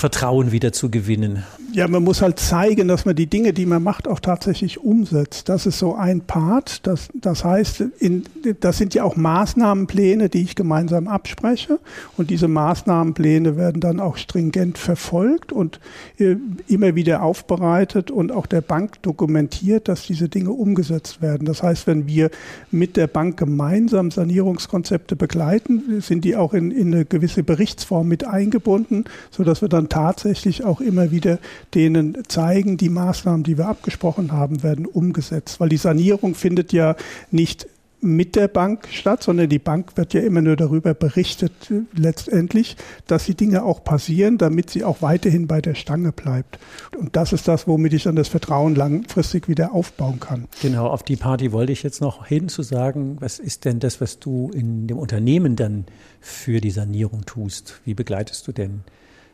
Vertrauen 0.00 0.50
wieder 0.50 0.72
zu 0.72 0.90
gewinnen? 0.90 1.44
Ja, 1.72 1.86
man 1.86 2.02
muss 2.02 2.20
halt 2.20 2.40
zeigen, 2.40 2.88
dass 2.88 3.04
man 3.04 3.14
die 3.14 3.28
Dinge, 3.28 3.52
die 3.52 3.66
man 3.66 3.82
macht, 3.82 4.08
auch 4.08 4.18
tatsächlich 4.18 4.80
umsetzt. 4.80 5.48
Das 5.48 5.66
ist 5.66 5.78
so 5.78 5.94
ein 5.94 6.22
Part. 6.22 6.86
Das, 6.86 7.08
das 7.14 7.44
heißt, 7.44 7.84
in, 7.98 8.24
das 8.58 8.78
sind 8.78 8.94
ja 8.94 9.04
auch 9.04 9.14
Maßnahmenpläne, 9.14 10.30
die 10.30 10.42
ich 10.42 10.56
gemeinsam 10.56 11.06
abspreche. 11.06 11.78
Und 12.16 12.30
diese 12.30 12.48
Maßnahmenpläne 12.48 13.56
werden 13.56 13.80
dann 13.80 14.00
auch 14.00 14.16
stringent 14.16 14.78
verfolgt 14.78 15.52
und 15.52 15.78
äh, 16.18 16.36
immer 16.66 16.96
wieder 16.96 17.22
aufbereitet 17.22 18.10
und 18.10 18.32
auch 18.32 18.46
der 18.46 18.62
Bank 18.62 19.02
dokumentiert, 19.02 19.86
dass 19.86 20.06
diese 20.06 20.28
Dinge 20.28 20.50
umgesetzt 20.50 21.20
werden. 21.20 21.44
Das 21.44 21.62
heißt, 21.62 21.86
wenn 21.86 22.08
wir 22.08 22.30
mit 22.70 22.96
der 22.96 23.06
Bank 23.06 23.36
gemeinsam 23.36 24.10
Sanierungskonzepte 24.10 25.14
begleiten, 25.14 26.00
sind 26.00 26.24
die 26.24 26.36
auch 26.36 26.54
in, 26.54 26.70
in 26.70 26.94
eine 26.94 27.04
gewisse 27.04 27.42
Berichtsform 27.42 28.08
mit 28.08 28.26
eingebunden, 28.26 29.04
sodass 29.30 29.60
wir 29.60 29.68
dann 29.68 29.89
tatsächlich 29.90 30.64
auch 30.64 30.80
immer 30.80 31.10
wieder 31.10 31.38
denen 31.74 32.16
zeigen, 32.28 32.78
die 32.78 32.88
Maßnahmen, 32.88 33.42
die 33.42 33.58
wir 33.58 33.68
abgesprochen 33.68 34.32
haben, 34.32 34.62
werden 34.62 34.86
umgesetzt. 34.86 35.60
Weil 35.60 35.68
die 35.68 35.76
Sanierung 35.76 36.34
findet 36.34 36.72
ja 36.72 36.96
nicht 37.30 37.66
mit 38.02 38.36
der 38.36 38.48
Bank 38.48 38.88
statt, 38.90 39.22
sondern 39.22 39.48
die 39.48 39.58
Bank 39.58 39.96
wird 39.96 40.14
ja 40.14 40.20
immer 40.20 40.40
nur 40.40 40.56
darüber 40.56 40.94
berichtet, 40.94 41.52
letztendlich, 41.94 42.76
dass 43.06 43.26
die 43.26 43.34
Dinge 43.34 43.62
auch 43.62 43.84
passieren, 43.84 44.38
damit 44.38 44.70
sie 44.70 44.84
auch 44.84 45.02
weiterhin 45.02 45.46
bei 45.46 45.60
der 45.60 45.74
Stange 45.74 46.12
bleibt. 46.12 46.58
Und 46.98 47.16
das 47.16 47.32
ist 47.32 47.48
das, 47.48 47.66
womit 47.66 47.92
ich 47.92 48.04
dann 48.04 48.16
das 48.16 48.28
Vertrauen 48.28 48.74
langfristig 48.74 49.48
wieder 49.48 49.74
aufbauen 49.74 50.20
kann. 50.20 50.46
Genau, 50.62 50.86
auf 50.86 51.02
die 51.02 51.16
Party 51.16 51.52
wollte 51.52 51.72
ich 51.72 51.82
jetzt 51.82 52.00
noch 52.00 52.26
hin 52.26 52.48
zu 52.48 52.62
sagen, 52.62 53.16
was 53.20 53.38
ist 53.38 53.64
denn 53.64 53.80
das, 53.80 54.00
was 54.00 54.18
du 54.18 54.50
in 54.54 54.86
dem 54.86 54.98
Unternehmen 54.98 55.56
dann 55.56 55.84
für 56.20 56.60
die 56.60 56.70
Sanierung 56.70 57.26
tust? 57.26 57.80
Wie 57.84 57.94
begleitest 57.94 58.46
du 58.48 58.52
denn 58.52 58.80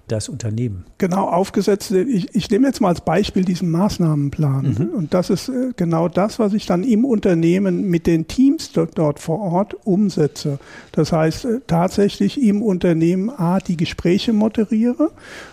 das 0.08 0.28
Unternehmen? 0.28 0.84
Genau 0.98 1.28
aufgesetzt. 1.28 1.90
Ich, 1.90 2.34
ich 2.34 2.50
nehme 2.50 2.66
jetzt 2.66 2.80
mal 2.80 2.88
als 2.88 3.00
Beispiel 3.00 3.44
diesen 3.44 3.70
Maßnahmenplan. 3.70 4.90
Und 4.94 5.14
das 5.14 5.30
ist 5.30 5.48
äh, 5.48 5.72
genau 5.76 6.08
das, 6.08 6.38
was 6.38 6.52
ich 6.52 6.66
dann 6.66 6.84
im 6.84 7.04
Unternehmen 7.04 7.88
mit 7.88 8.06
den 8.06 8.28
Teams 8.28 8.72
dort, 8.72 8.96
dort 8.98 9.18
vor 9.18 9.40
Ort 9.40 9.76
umsetze. 9.84 10.58
Das 10.92 11.12
heißt, 11.12 11.44
äh, 11.44 11.60
tatsächlich 11.66 12.42
im 12.42 12.62
Unternehmen 12.62 13.30
A, 13.30 13.58
die 13.58 13.76
Gespräche 13.76 14.32
moderiere. 14.32 15.10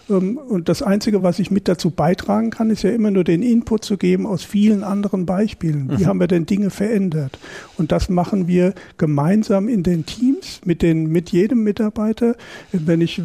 Ähm, 0.09 0.37
Und 0.37 0.69
das 0.69 0.81
Einzige, 0.81 1.23
was 1.23 1.39
ich 1.39 1.49
mit 1.49 1.67
dazu 1.67 1.89
beitragen 1.89 2.49
kann, 2.49 2.69
ist 2.69 2.83
ja 2.83 2.91
immer 2.91 3.11
nur 3.11 3.23
den 3.23 3.41
Input 3.41 3.83
zu 3.83 3.97
geben 3.97 4.25
aus 4.25 4.43
vielen 4.43 4.83
anderen 4.83 5.25
Beispielen. 5.25 5.97
Wie 5.97 6.05
haben 6.05 6.19
wir 6.19 6.27
denn 6.27 6.45
Dinge 6.45 6.69
verändert? 6.69 7.39
Und 7.77 7.91
das 7.91 8.09
machen 8.09 8.47
wir 8.47 8.73
gemeinsam 8.97 9.67
in 9.67 9.83
den 9.83 10.05
Teams 10.05 10.61
mit, 10.65 10.81
den, 10.81 11.07
mit 11.07 11.31
jedem 11.31 11.63
Mitarbeiter. 11.63 12.35
Wenn 12.71 13.01
ich, 13.01 13.21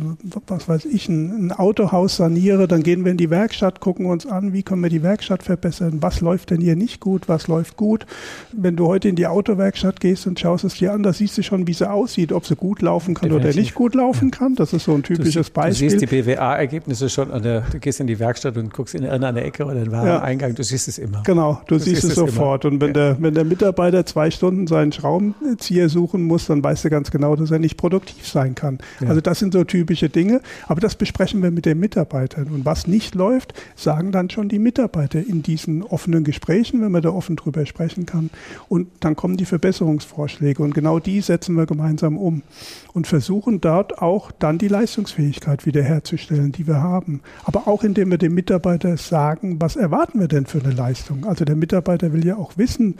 was 0.47 0.69
weiß 0.69 0.85
ich, 0.87 1.09
ein, 1.09 1.18
ein 1.27 1.53
Autohaus 1.53 2.17
saniere, 2.17 2.69
dann 2.69 2.83
gehen 2.83 3.05
wir 3.05 3.11
in 3.13 3.17
die 3.19 3.31
Werkstatt, 3.31 3.81
gucken 3.81 4.07
uns 4.07 4.27
an, 4.27 4.53
wie 4.53 4.63
können 4.63 4.83
wir 4.83 4.91
die 4.91 5.03
Werkstatt 5.03 5.43
verbessern, 5.43 5.99
was 6.01 6.21
läuft 6.21 6.51
denn 6.51 6.61
hier 6.61 6.77
nicht 6.77 7.01
gut, 7.01 7.29
was 7.29 7.49
läuft 7.49 7.77
gut. 7.77 8.07
Wenn 8.53 8.77
du 8.77 8.87
heute 8.87 9.09
in 9.09 9.17
die 9.17 9.27
Autowerkstatt 9.27 10.01
gehst 10.01 10.27
und 10.27 10.39
schaust 10.41 10.65
es 10.65 10.75
dir 10.75 10.93
an, 10.93 11.03
da 11.03 11.13
siehst 11.13 11.37
du 11.39 11.43
schon, 11.43 11.67
wie 11.67 11.73
sie 11.75 11.91
aussieht, 11.91 12.33
ob 12.33 12.47
sie 12.47 12.57
gut 12.57 12.83
laufen 12.83 13.15
kann 13.15 13.31
oder 13.31 13.41
Definitiv. 13.41 13.61
nicht 13.63 13.75
gut 13.75 13.95
laufen 13.95 14.31
kann. 14.31 14.55
Das 14.55 14.73
ist 14.73 14.85
so 14.85 14.95
ein 14.95 15.03
typisches 15.03 15.49
du, 15.49 15.53
Beispiel. 15.53 15.89
Du 15.89 15.99
siehst 15.99 16.11
die 16.13 16.23
BWA-Ergebnisse 16.23 17.09
schon, 17.09 17.31
an 17.31 17.43
der, 17.43 17.63
du 17.73 17.79
gehst 17.79 18.01
in 18.01 18.07
die 18.07 18.19
Werkstatt 18.19 18.57
und 18.57 18.73
guckst 18.73 18.95
in 18.95 19.03
irgendeine 19.05 19.43
Ecke 19.43 19.65
oder 19.65 19.75
den 19.77 19.91
Wareneingang, 19.93 20.55
du 20.55 20.63
siehst 20.63 20.89
es 20.89 20.99
immer. 20.99 21.23
Genau, 21.25 21.61
du 21.67 21.75
Du 21.77 21.81
siehst 21.85 22.03
siehst 22.03 22.05
es 22.05 22.11
es 22.13 22.19
immer. 22.19 22.27
sofort. 22.29 22.65
Und 22.65 22.81
wenn, 22.81 22.89
Ja. 22.89 22.93
der, 22.95 23.17
wenn 23.23 23.35
der 23.35 23.45
Mitarbeiter 23.45 24.05
zwei 24.07 24.31
Stunden 24.31 24.67
seinen 24.67 24.93
Schraubenzieher 24.93 25.89
suchen 25.89 26.23
muss, 26.25 26.47
dann 26.47 26.63
weißt 26.63 26.85
du 26.85 26.91
ganz 26.91 27.11
genau, 27.11 27.37
dass 27.37 27.51
er 27.51 27.59
nicht 27.59 27.77
produktiv 27.77 28.27
sein 28.27 28.55
kann. 28.55 28.79
Ja. 29.01 29.09
Also 29.09 29.21
das 29.21 29.39
sind 29.39 29.53
so 29.53 29.65
typische 29.65 30.09
Dinge. 30.09 30.41
Aber 30.67 30.81
das 30.81 30.95
besprechen 31.09 31.43
wir 31.43 31.51
mit 31.51 31.65
den 31.65 31.81
Mitarbeitern. 31.81 32.49
Und 32.49 32.67
was 32.67 32.87
nicht 32.87 33.15
läuft, 33.15 33.55
sagen 33.75 34.13
dann 34.13 34.29
schon 34.29 34.51
die 34.51 34.59
Mitarbeiter 34.59 35.19
in 35.19 35.43
diesen 35.43 35.83
offenen 35.83 36.23
Gesprächen, 36.23 36.83
wenn 36.83 36.93
man 36.93 37.01
da 37.01 37.09
offen 37.09 37.35
drüber 37.35 37.65
sprechen 37.65 38.05
kann. 38.05 38.29
Und 38.69 38.89
dann 39.01 39.17
kommen 39.17 39.39
die 39.39 39.47
Verbesserungsvorschläge. 39.47 40.63
Und 40.63 40.75
genau 40.75 40.99
die 40.99 41.23
setzen 41.23 41.55
wir 41.55 41.65
gemeinsam 41.65 42.19
um 42.19 42.43
und 42.93 43.07
versuchen 43.07 43.63
dort 43.63 44.03
auch 44.03 44.31
dann 44.33 44.59
die 44.59 44.69
Leistungsfähigkeit 44.69 45.65
wiederherzustellen, 45.65 46.53
die 46.53 46.67
wir 46.67 46.83
haben. 46.83 47.23
Aber 47.45 47.67
auch 47.67 47.85
indem 47.85 48.11
wir 48.11 48.19
dem 48.19 48.35
Mitarbeiter 48.35 48.99
sagen, 48.99 49.57
was 49.61 49.77
erwarten 49.77 50.21
wir 50.21 50.29
denn 50.29 50.45
für 50.45 50.61
eine 50.61 50.75
Leistung? 50.75 51.25
Also 51.25 51.47
der 51.47 51.57
Mitarbeiter 51.57 52.13
will 52.13 52.27
ja 52.27 52.37
auch 52.37 52.59
wissen, 52.59 52.97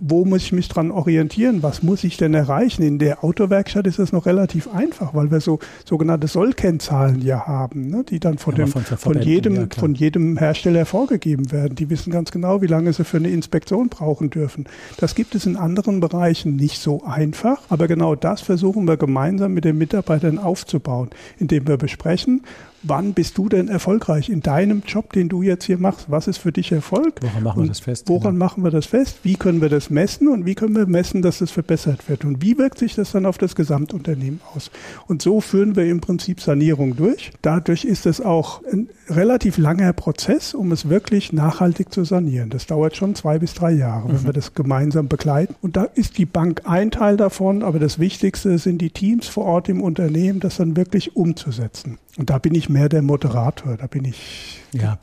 wo 0.00 0.24
muss 0.24 0.42
ich 0.42 0.52
mich 0.52 0.68
dran 0.68 0.90
orientieren? 0.90 1.62
Was 1.62 1.82
muss 1.82 2.04
ich 2.04 2.16
denn 2.16 2.34
erreichen? 2.34 2.82
In 2.82 2.98
der 2.98 3.24
Autowerkstatt 3.24 3.86
ist 3.86 3.98
das 3.98 4.12
noch 4.12 4.26
relativ 4.26 4.72
einfach, 4.72 5.14
weil 5.14 5.30
wir 5.30 5.40
so 5.40 5.58
sogenannte 5.84 6.26
Sollkennzahlen 6.26 7.20
ja 7.22 7.46
haben, 7.46 7.88
ne, 7.88 8.04
die 8.04 8.20
dann 8.20 8.38
von, 8.38 8.56
ja, 8.56 8.64
dem, 8.64 8.72
von, 8.72 8.82
von, 8.82 9.22
jedem, 9.22 9.54
ja, 9.54 9.66
von 9.76 9.94
jedem 9.94 10.36
Hersteller 10.36 10.86
vorgegeben 10.86 11.52
werden. 11.52 11.74
Die 11.76 11.90
wissen 11.90 12.12
ganz 12.12 12.30
genau, 12.30 12.62
wie 12.62 12.66
lange 12.66 12.92
sie 12.92 13.04
für 13.04 13.18
eine 13.18 13.30
Inspektion 13.30 13.88
brauchen 13.88 14.30
dürfen. 14.30 14.66
Das 14.98 15.14
gibt 15.14 15.34
es 15.34 15.46
in 15.46 15.56
anderen 15.56 16.00
Bereichen 16.00 16.56
nicht 16.56 16.80
so 16.80 17.04
einfach, 17.04 17.62
aber 17.68 17.88
genau 17.88 18.14
das 18.14 18.40
versuchen 18.40 18.86
wir 18.86 18.96
gemeinsam 18.96 19.54
mit 19.54 19.64
den 19.64 19.78
Mitarbeitern 19.78 20.38
aufzubauen, 20.38 21.10
indem 21.38 21.66
wir 21.68 21.76
besprechen, 21.76 22.42
wann 22.82 23.14
bist 23.14 23.38
du 23.38 23.48
denn 23.48 23.68
erfolgreich 23.68 24.28
in 24.28 24.40
deinem 24.40 24.82
Job, 24.86 25.12
den 25.12 25.28
du 25.28 25.42
jetzt 25.42 25.64
hier 25.64 25.78
machst? 25.78 26.10
Was 26.10 26.26
ist 26.26 26.38
für 26.38 26.52
dich 26.52 26.72
Erfolg? 26.72 27.20
Woran 27.20 27.42
machen 27.42 27.62
wir 27.62 27.68
das 27.68 27.80
fest? 27.80 28.08
Woran 28.08 28.34
genau. 28.34 28.44
machen 28.44 28.64
wir 28.64 28.70
das 28.70 28.86
fest? 28.86 29.18
Wie 29.22 29.36
können 29.36 29.60
wir 29.60 29.68
das 29.68 29.90
messen 29.90 30.28
und 30.28 30.46
wie 30.46 30.54
können 30.54 30.74
wir 30.74 30.86
messen, 30.86 31.22
dass 31.22 31.40
es 31.40 31.50
verbessert 31.50 32.08
wird? 32.08 32.24
Und 32.24 32.42
wie 32.42 32.58
wirkt 32.58 32.78
sich 32.78 32.94
das 32.94 33.12
dann 33.12 33.26
auf 33.26 33.38
das 33.38 33.54
Gesamtunternehmen 33.54 34.40
aus? 34.54 34.70
Und 35.06 35.22
so 35.22 35.40
führen 35.40 35.76
wir 35.76 35.86
im 35.86 36.00
Prinzip 36.00 36.40
Sanierung 36.40 36.96
durch. 36.96 37.32
Dadurch 37.42 37.84
ist 37.84 38.06
es 38.06 38.20
auch 38.20 38.62
ein 38.72 38.88
relativ 39.08 39.58
langer 39.58 39.92
Prozess, 39.92 40.54
um 40.54 40.72
es 40.72 40.88
wirklich 40.88 41.32
nachhaltig 41.32 41.92
zu 41.92 42.04
sanieren. 42.04 42.50
Das 42.50 42.66
dauert 42.66 42.96
schon 42.96 43.14
zwei 43.14 43.38
bis 43.38 43.54
drei 43.54 43.72
Jahre, 43.72 44.08
wenn 44.08 44.22
mhm. 44.22 44.26
wir 44.26 44.32
das 44.32 44.54
gemeinsam 44.54 45.08
begleiten. 45.08 45.54
Und 45.60 45.76
da 45.76 45.84
ist 45.84 46.18
die 46.18 46.26
Bank 46.26 46.62
ein 46.64 46.90
Teil 46.90 47.16
davon, 47.16 47.62
aber 47.62 47.78
das 47.78 47.98
Wichtigste 47.98 48.58
sind 48.58 48.78
die 48.78 48.90
Teams 48.90 49.28
vor 49.28 49.44
Ort 49.44 49.68
im 49.68 49.80
Unternehmen, 49.80 50.40
das 50.40 50.56
dann 50.56 50.76
wirklich 50.76 51.16
umzusetzen. 51.16 51.98
Und 52.18 52.28
da 52.28 52.38
bin 52.38 52.54
ich 52.54 52.68
mehr 52.72 52.88
der 52.88 53.02
Moderator, 53.02 53.76
da 53.76 53.86
bin 53.86 54.04
ich 54.04 54.60
ja. 54.72 54.98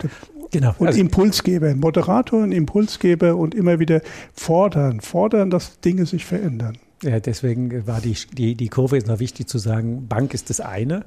Genau. 0.51 0.73
Und 0.79 0.87
also, 0.87 0.99
Impulsgeber, 0.99 1.75
Moderator 1.75 2.41
und 2.41 2.51
Impulsgeber 2.51 3.35
und 3.35 3.53
immer 3.53 3.79
wieder 3.79 4.01
fordern, 4.33 4.99
fordern, 4.99 5.51
dass 5.51 5.79
Dinge 5.79 6.05
sich 6.05 6.25
verändern. 6.25 6.77
Ja, 7.03 7.19
deswegen 7.19 7.87
war 7.87 8.01
die, 8.01 8.15
die, 8.33 8.55
die 8.55 8.67
Kurve 8.67 8.97
jetzt 8.97 9.07
noch 9.07 9.19
wichtig 9.19 9.47
zu 9.47 9.57
sagen, 9.57 10.07
Bank 10.07 10.33
ist 10.33 10.49
das 10.49 10.59
eine, 10.59 11.05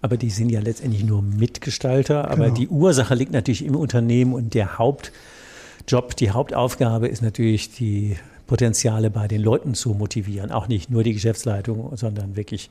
aber 0.00 0.16
die 0.16 0.30
sind 0.30 0.50
ja 0.50 0.60
letztendlich 0.60 1.04
nur 1.04 1.22
Mitgestalter. 1.22 2.30
Aber 2.30 2.44
genau. 2.44 2.54
die 2.54 2.68
Ursache 2.68 3.14
liegt 3.14 3.32
natürlich 3.32 3.64
im 3.64 3.74
Unternehmen 3.74 4.32
und 4.32 4.54
der 4.54 4.78
Hauptjob, 4.78 6.16
die 6.16 6.30
Hauptaufgabe 6.30 7.08
ist 7.08 7.20
natürlich 7.20 7.72
die 7.72 8.16
Potenziale 8.46 9.10
bei 9.10 9.28
den 9.28 9.42
Leuten 9.42 9.74
zu 9.74 9.90
motivieren. 9.90 10.50
Auch 10.50 10.68
nicht 10.68 10.90
nur 10.90 11.02
die 11.02 11.14
Geschäftsleitung, 11.14 11.96
sondern 11.96 12.36
wirklich 12.36 12.70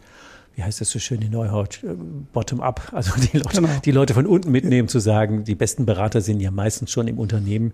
wie 0.56 0.64
heißt 0.64 0.82
das 0.82 0.90
so 0.92 1.00
schön 1.00 1.22
in 1.22 1.32
Neuhaut, 1.32 1.84
äh, 1.84 1.96
bottom-up, 2.34 2.90
also 2.92 3.14
die 3.20 3.38
Leute, 3.38 3.62
genau. 3.62 3.70
die 3.84 3.92
Leute 3.92 4.14
von 4.14 4.26
unten 4.28 4.52
mitnehmen, 4.52 4.88
zu 4.88 5.00
sagen, 5.00 5.44
die 5.44 5.56
besten 5.56 5.86
Berater 5.86 6.22
sind 6.22 6.40
ja 6.40 6.52
meistens 6.52 6.92
schon 6.92 7.08
im 7.08 7.20
Unternehmen. 7.20 7.74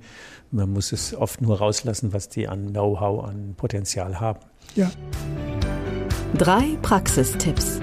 Man 0.51 0.71
muss 0.71 0.91
es 0.91 1.13
oft 1.13 1.41
nur 1.41 1.59
rauslassen, 1.59 2.13
was 2.13 2.29
die 2.29 2.47
an 2.47 2.71
Know-how, 2.71 3.25
an 3.25 3.55
Potenzial 3.55 4.19
haben. 4.19 4.39
Ja. 4.75 4.91
Drei 6.37 6.77
Praxistipps. 6.81 7.79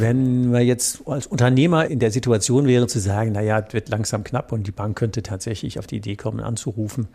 Wenn 0.00 0.50
wir 0.50 0.60
jetzt 0.60 1.06
als 1.06 1.26
Unternehmer 1.26 1.86
in 1.86 1.98
der 1.98 2.10
Situation 2.10 2.66
wären 2.66 2.88
zu 2.88 2.98
sagen, 2.98 3.32
naja, 3.32 3.58
es 3.66 3.74
wird 3.74 3.90
langsam 3.90 4.24
knapp 4.24 4.50
und 4.50 4.66
die 4.66 4.72
Bank 4.72 4.96
könnte 4.96 5.22
tatsächlich 5.22 5.78
auf 5.78 5.86
die 5.86 5.96
Idee 5.96 6.16
kommen, 6.16 6.40
anzurufen. 6.40 7.08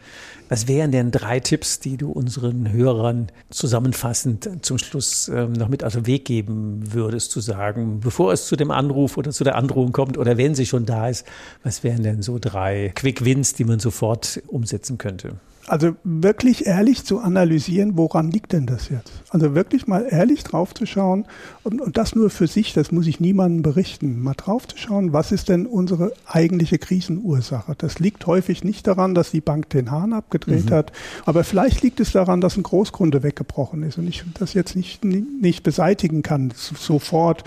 Was 0.50 0.67
wären 0.67 0.91
denn 0.91 1.10
drei 1.10 1.39
Tipps, 1.39 1.80
die 1.80 1.98
du 1.98 2.12
unseren 2.12 2.71
Hörern 2.71 3.32
zusammenfassend 3.50 4.63
zum 4.63 4.78
Schluss 4.78 5.30
ähm, 5.30 5.54
noch 5.54 5.67
mit 5.67 5.84
auf 5.84 5.93
den 5.93 6.06
Weg 6.06 6.26
geben 6.26 6.93
würdest, 6.93 7.32
zu 7.32 7.39
sagen, 7.39 8.02
bevor 8.02 8.32
es 8.32 8.45
zu 8.45 8.56
dem 8.56 8.69
Anruf 8.69 9.17
oder 9.17 9.32
zu 9.32 9.43
der 9.43 9.56
Androhung 9.56 9.91
kommt 9.91 10.17
oder 10.17 10.38
wenn 10.38 10.54
sie 10.54 10.67
schon 10.67 10.86
da 10.86 11.10
ist, 11.10 11.26
was 11.63 11.84
wären 11.84 12.04
denn 12.04 12.21
so 12.21 12.38
drei 12.39 12.91
Quick 12.93 13.26
Wins, 13.26 13.54
die 13.54 13.63
man 13.63 13.80
sofort 13.80 14.43
umsetzen 14.48 15.00
könnte? 15.00 15.38
Also 15.67 15.95
wirklich 16.04 16.67
ehrlich 16.67 17.06
zu 17.06 17.19
analysieren, 17.19 17.97
woran 17.97 18.30
liegt 18.30 18.54
denn 18.54 18.67
das 18.67 18.89
jetzt? 18.89 19.12
Also 19.32 19.56
wirklich 19.56 19.88
mal 19.88 20.06
ehrlich 20.08 20.43
drauf 20.43 20.75
zu 20.75 20.86
schauen 20.86 21.25
und, 21.63 21.82
und 21.82 21.97
das 21.97 22.13
nur 22.13 22.30
für 22.30 22.45
sich, 22.45 22.73
das 22.73 22.91
muss 22.91 23.08
ich 23.08 23.19
niemandem 23.19 23.63
berichten, 23.63 24.21
mal 24.21 24.36
drauf 24.36 24.67
zu 24.67 24.78
schauen, 24.78 25.12
was 25.12 25.32
ist 25.32 25.49
denn 25.49 25.65
unsere 25.65 26.13
eigentliche 26.28 26.78
Krisenursache? 26.78 27.73
Das 27.80 27.97
liegt 27.97 28.28
häufig 28.28 28.63
nicht 28.63 28.86
daran, 28.86 29.15
dass 29.15 29.32
die 29.32 29.41
Bank 29.41 29.69
den 29.69 29.89
Hahn 29.89 30.13
abgedreht 30.13 30.69
mhm. 30.69 30.73
hat, 30.73 30.91
aber 31.25 31.43
vielleicht 31.43 31.82
liegt 31.82 31.99
es 31.99 32.12
daran, 32.12 32.41
dass 32.41 32.58
ein 32.58 32.63
Großkunde 32.63 33.23
weggebrochen 33.23 33.82
ist 33.82 33.97
und 33.97 34.08
ich 34.08 34.23
das 34.38 34.54
jetzt 34.54 34.75
nicht, 34.75 35.04
nicht 35.04 35.63
beseitigen 35.63 36.21
kann 36.21 36.54
sofort. 36.56 37.43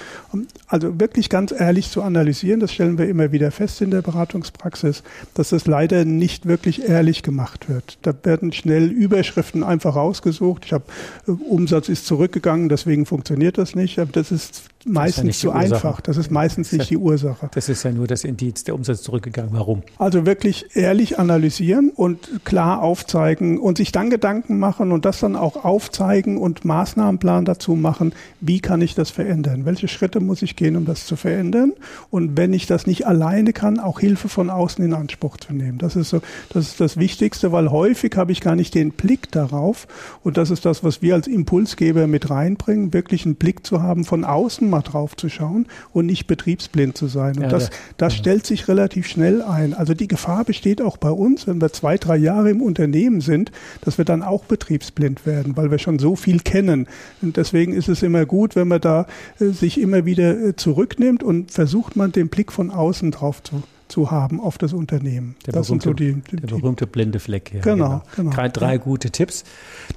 Also 0.66 0.98
wirklich 0.98 1.28
ganz 1.28 1.52
ehrlich 1.52 1.90
zu 1.90 2.02
analysieren, 2.02 2.59
das 2.59 2.72
stellen 2.72 2.98
wir 2.98 3.09
immer 3.09 3.31
wieder 3.31 3.52
fest 3.52 3.81
in 3.81 3.92
der 3.92 4.02
Beratungspraxis, 4.02 5.04
dass 5.35 5.50
das 5.50 5.68
leider 5.68 6.04
nicht 6.04 6.46
wirklich 6.46 6.88
ehrlich 6.88 7.22
gemacht 7.22 7.68
wird 7.68 8.07
da 8.08 8.14
werden 8.24 8.52
schnell 8.52 8.90
Überschriften 8.90 9.62
einfach 9.62 9.96
rausgesucht. 9.96 10.64
Ich 10.64 10.72
habe 10.72 10.84
äh, 11.26 11.32
Umsatz 11.32 11.88
ist 11.88 12.06
zurückgegangen, 12.06 12.68
deswegen 12.68 13.06
funktioniert 13.06 13.58
das 13.58 13.74
nicht. 13.74 13.98
Aber 13.98 14.12
das 14.12 14.32
ist 14.32 14.64
meistens 14.84 15.42
ja 15.42 15.50
zu 15.50 15.56
einfach. 15.56 16.00
Das 16.00 16.16
ist 16.16 16.30
meistens 16.30 16.72
nicht 16.72 16.90
die 16.90 16.96
Ursache. 16.96 17.50
Das 17.52 17.68
ist 17.68 17.82
ja 17.82 17.92
nur 17.92 18.06
das 18.06 18.24
Indiz, 18.24 18.64
der 18.64 18.74
Umsatz 18.74 19.02
zurückgegangen. 19.02 19.52
Warum? 19.52 19.82
Also 19.98 20.26
wirklich 20.26 20.76
ehrlich 20.76 21.18
analysieren 21.18 21.90
und 21.90 22.44
klar 22.44 22.82
aufzeigen 22.82 23.58
und 23.58 23.78
sich 23.78 23.92
dann 23.92 24.10
Gedanken 24.10 24.58
machen 24.58 24.92
und 24.92 25.04
das 25.04 25.20
dann 25.20 25.36
auch 25.36 25.64
aufzeigen 25.64 26.38
und 26.38 26.64
Maßnahmenplan 26.64 27.44
dazu 27.44 27.74
machen. 27.74 28.12
Wie 28.40 28.60
kann 28.60 28.80
ich 28.80 28.94
das 28.94 29.10
verändern? 29.10 29.64
Welche 29.64 29.88
Schritte 29.88 30.20
muss 30.20 30.42
ich 30.42 30.56
gehen, 30.56 30.76
um 30.76 30.84
das 30.84 31.06
zu 31.06 31.16
verändern? 31.16 31.72
Und 32.10 32.36
wenn 32.36 32.52
ich 32.52 32.66
das 32.66 32.86
nicht 32.86 33.06
alleine 33.06 33.52
kann, 33.52 33.80
auch 33.80 34.00
Hilfe 34.00 34.28
von 34.28 34.50
außen 34.50 34.84
in 34.84 34.94
Anspruch 34.94 35.36
zu 35.36 35.52
nehmen. 35.52 35.78
Das 35.78 35.96
ist 35.96 36.10
so, 36.10 36.20
das 36.50 36.68
ist 36.68 36.80
das 36.80 36.96
Wichtigste, 36.96 37.52
weil 37.52 37.70
häufig 37.70 37.97
habe 38.16 38.32
ich 38.32 38.40
gar 38.40 38.56
nicht 38.56 38.74
den 38.74 38.92
Blick 38.92 39.30
darauf. 39.30 39.87
Und 40.22 40.37
das 40.37 40.50
ist 40.50 40.64
das, 40.64 40.84
was 40.84 41.02
wir 41.02 41.14
als 41.14 41.26
Impulsgeber 41.26 42.06
mit 42.06 42.30
reinbringen, 42.30 42.92
wirklich 42.92 43.24
einen 43.24 43.37
Blick 43.37 43.66
zu 43.66 43.82
haben 43.82 44.04
von 44.04 44.24
außen 44.24 44.68
mal 44.68 44.82
drauf 44.82 45.16
zu 45.16 45.28
schauen 45.28 45.66
und 45.92 46.06
nicht 46.06 46.26
betriebsblind 46.26 46.96
zu 46.96 47.06
sein. 47.06 47.37
Und 47.37 47.44
ja, 47.44 47.48
das, 47.48 47.70
das 47.96 48.14
ja. 48.14 48.18
stellt 48.18 48.46
sich 48.46 48.68
relativ 48.68 49.06
schnell 49.06 49.42
ein. 49.42 49.74
Also 49.74 49.94
die 49.94 50.08
Gefahr 50.08 50.44
besteht 50.44 50.82
auch 50.82 50.96
bei 50.96 51.11
uns, 51.11 51.46
wenn 51.46 51.61
wir 51.61 51.72
zwei, 51.72 51.96
drei 51.96 52.16
Jahre 52.16 52.50
im 52.50 52.62
Unternehmen 52.62 53.20
sind, 53.20 53.52
dass 53.82 53.98
wir 53.98 54.04
dann 54.04 54.22
auch 54.22 54.44
betriebsblind 54.44 55.26
werden, 55.26 55.56
weil 55.56 55.70
wir 55.70 55.78
schon 55.78 55.98
so 55.98 56.16
viel 56.16 56.40
kennen. 56.40 56.87
Und 57.22 57.37
deswegen 57.37 57.72
ist 57.72 57.88
es 57.88 58.02
immer 58.02 58.26
gut, 58.26 58.56
wenn 58.56 58.68
man 58.68 58.80
da 58.80 59.06
äh, 59.40 59.46
sich 59.46 59.80
immer 59.80 60.04
wieder 60.04 60.38
äh, 60.38 60.56
zurücknimmt 60.56 61.22
und 61.22 61.50
versucht 61.50 61.96
man 61.96 62.12
den 62.12 62.28
Blick 62.28 62.52
von 62.52 62.70
außen 62.70 63.11
drauf 63.11 63.42
zu 63.42 63.62
zu 63.88 64.11
haben 64.11 64.40
auf 64.40 64.59
das 64.59 64.72
Unternehmen. 64.72 65.37
Der, 65.46 65.55
das 65.55 65.68
berühmte, 65.68 65.88
so 65.88 65.92
die, 65.94 66.14
die, 66.14 66.37
der 66.37 66.46
berühmte 66.46 66.87
blinde 66.87 67.20
Fleck. 67.20 67.53
Ja, 67.55 67.61
genau, 67.61 68.03
genau. 68.14 68.31
Drei, 68.31 68.48
drei 68.48 68.72
ja. 68.72 68.77
gute 68.79 69.11
Tipps. 69.11 69.44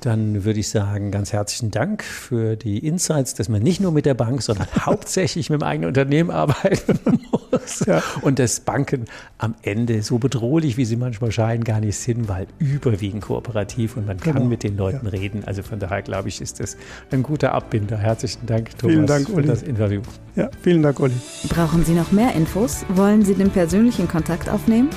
Dann 0.02 0.44
würde 0.44 0.60
ich 0.60 0.70
sagen, 0.70 1.12
ganz 1.12 1.34
herzlichen 1.34 1.72
Dank 1.72 2.04
für 2.04 2.56
die 2.56 2.80
Insights, 2.80 3.34
dass 3.34 3.50
man 3.50 3.62
nicht 3.62 3.82
nur 3.82 3.92
mit 3.92 4.06
der 4.06 4.14
Bank, 4.14 4.42
sondern 4.42 4.68
hauptsächlich 4.86 5.50
mit 5.50 5.62
dem 5.62 5.66
eigenen 5.66 5.90
Unternehmen 5.90 6.32
arbeiten 6.32 7.00
muss. 7.32 7.41
Ja. 7.86 8.04
Und 8.22 8.40
dass 8.40 8.60
Banken 8.60 9.06
am 9.38 9.56
Ende 9.64 10.02
so 10.02 10.20
bedrohlich, 10.20 10.78
wie 10.78 10.86
sie 10.86 10.96
manchmal 10.96 11.32
scheinen, 11.32 11.64
gar 11.64 11.80
nicht 11.80 11.98
sind, 11.98 12.28
weil 12.28 12.48
überwiegend 12.60 13.24
kooperativ 13.24 13.98
und 13.98 14.08
man 14.08 14.18
genau. 14.18 14.40
kann 14.40 14.50
mit 14.50 14.64
den 14.64 14.78
Leuten 14.78 15.08
reden. 15.08 15.44
Also 15.46 15.64
von 15.64 15.80
daher 15.80 16.02
glaube 16.02 16.30
ich, 16.30 16.42
ist 16.42 16.60
das 16.60 16.78
ein 17.12 17.24
guter 17.24 17.54
Abbinder. 17.54 17.98
Herzlichen 17.98 18.46
Dank, 18.46 18.78
Thomas, 18.78 18.94
vielen 18.94 19.08
Dank, 19.08 19.30
für 19.30 19.42
das 19.42 19.64
Interview. 19.64 20.02
Ja, 20.36 20.50
vielen 20.62 20.84
Dank, 20.84 21.00
Uli. 21.00 21.14
Brauchen 21.50 21.84
Sie 21.84 21.94
noch 21.94 22.12
mehr 22.12 22.34
Infos? 22.36 22.86
Wollen 22.90 23.24
Sie 23.24 23.34
den 23.34 23.50
persönlichen 23.50 24.08
Kontakt 24.08 24.50
aufnehmen? 24.50 24.90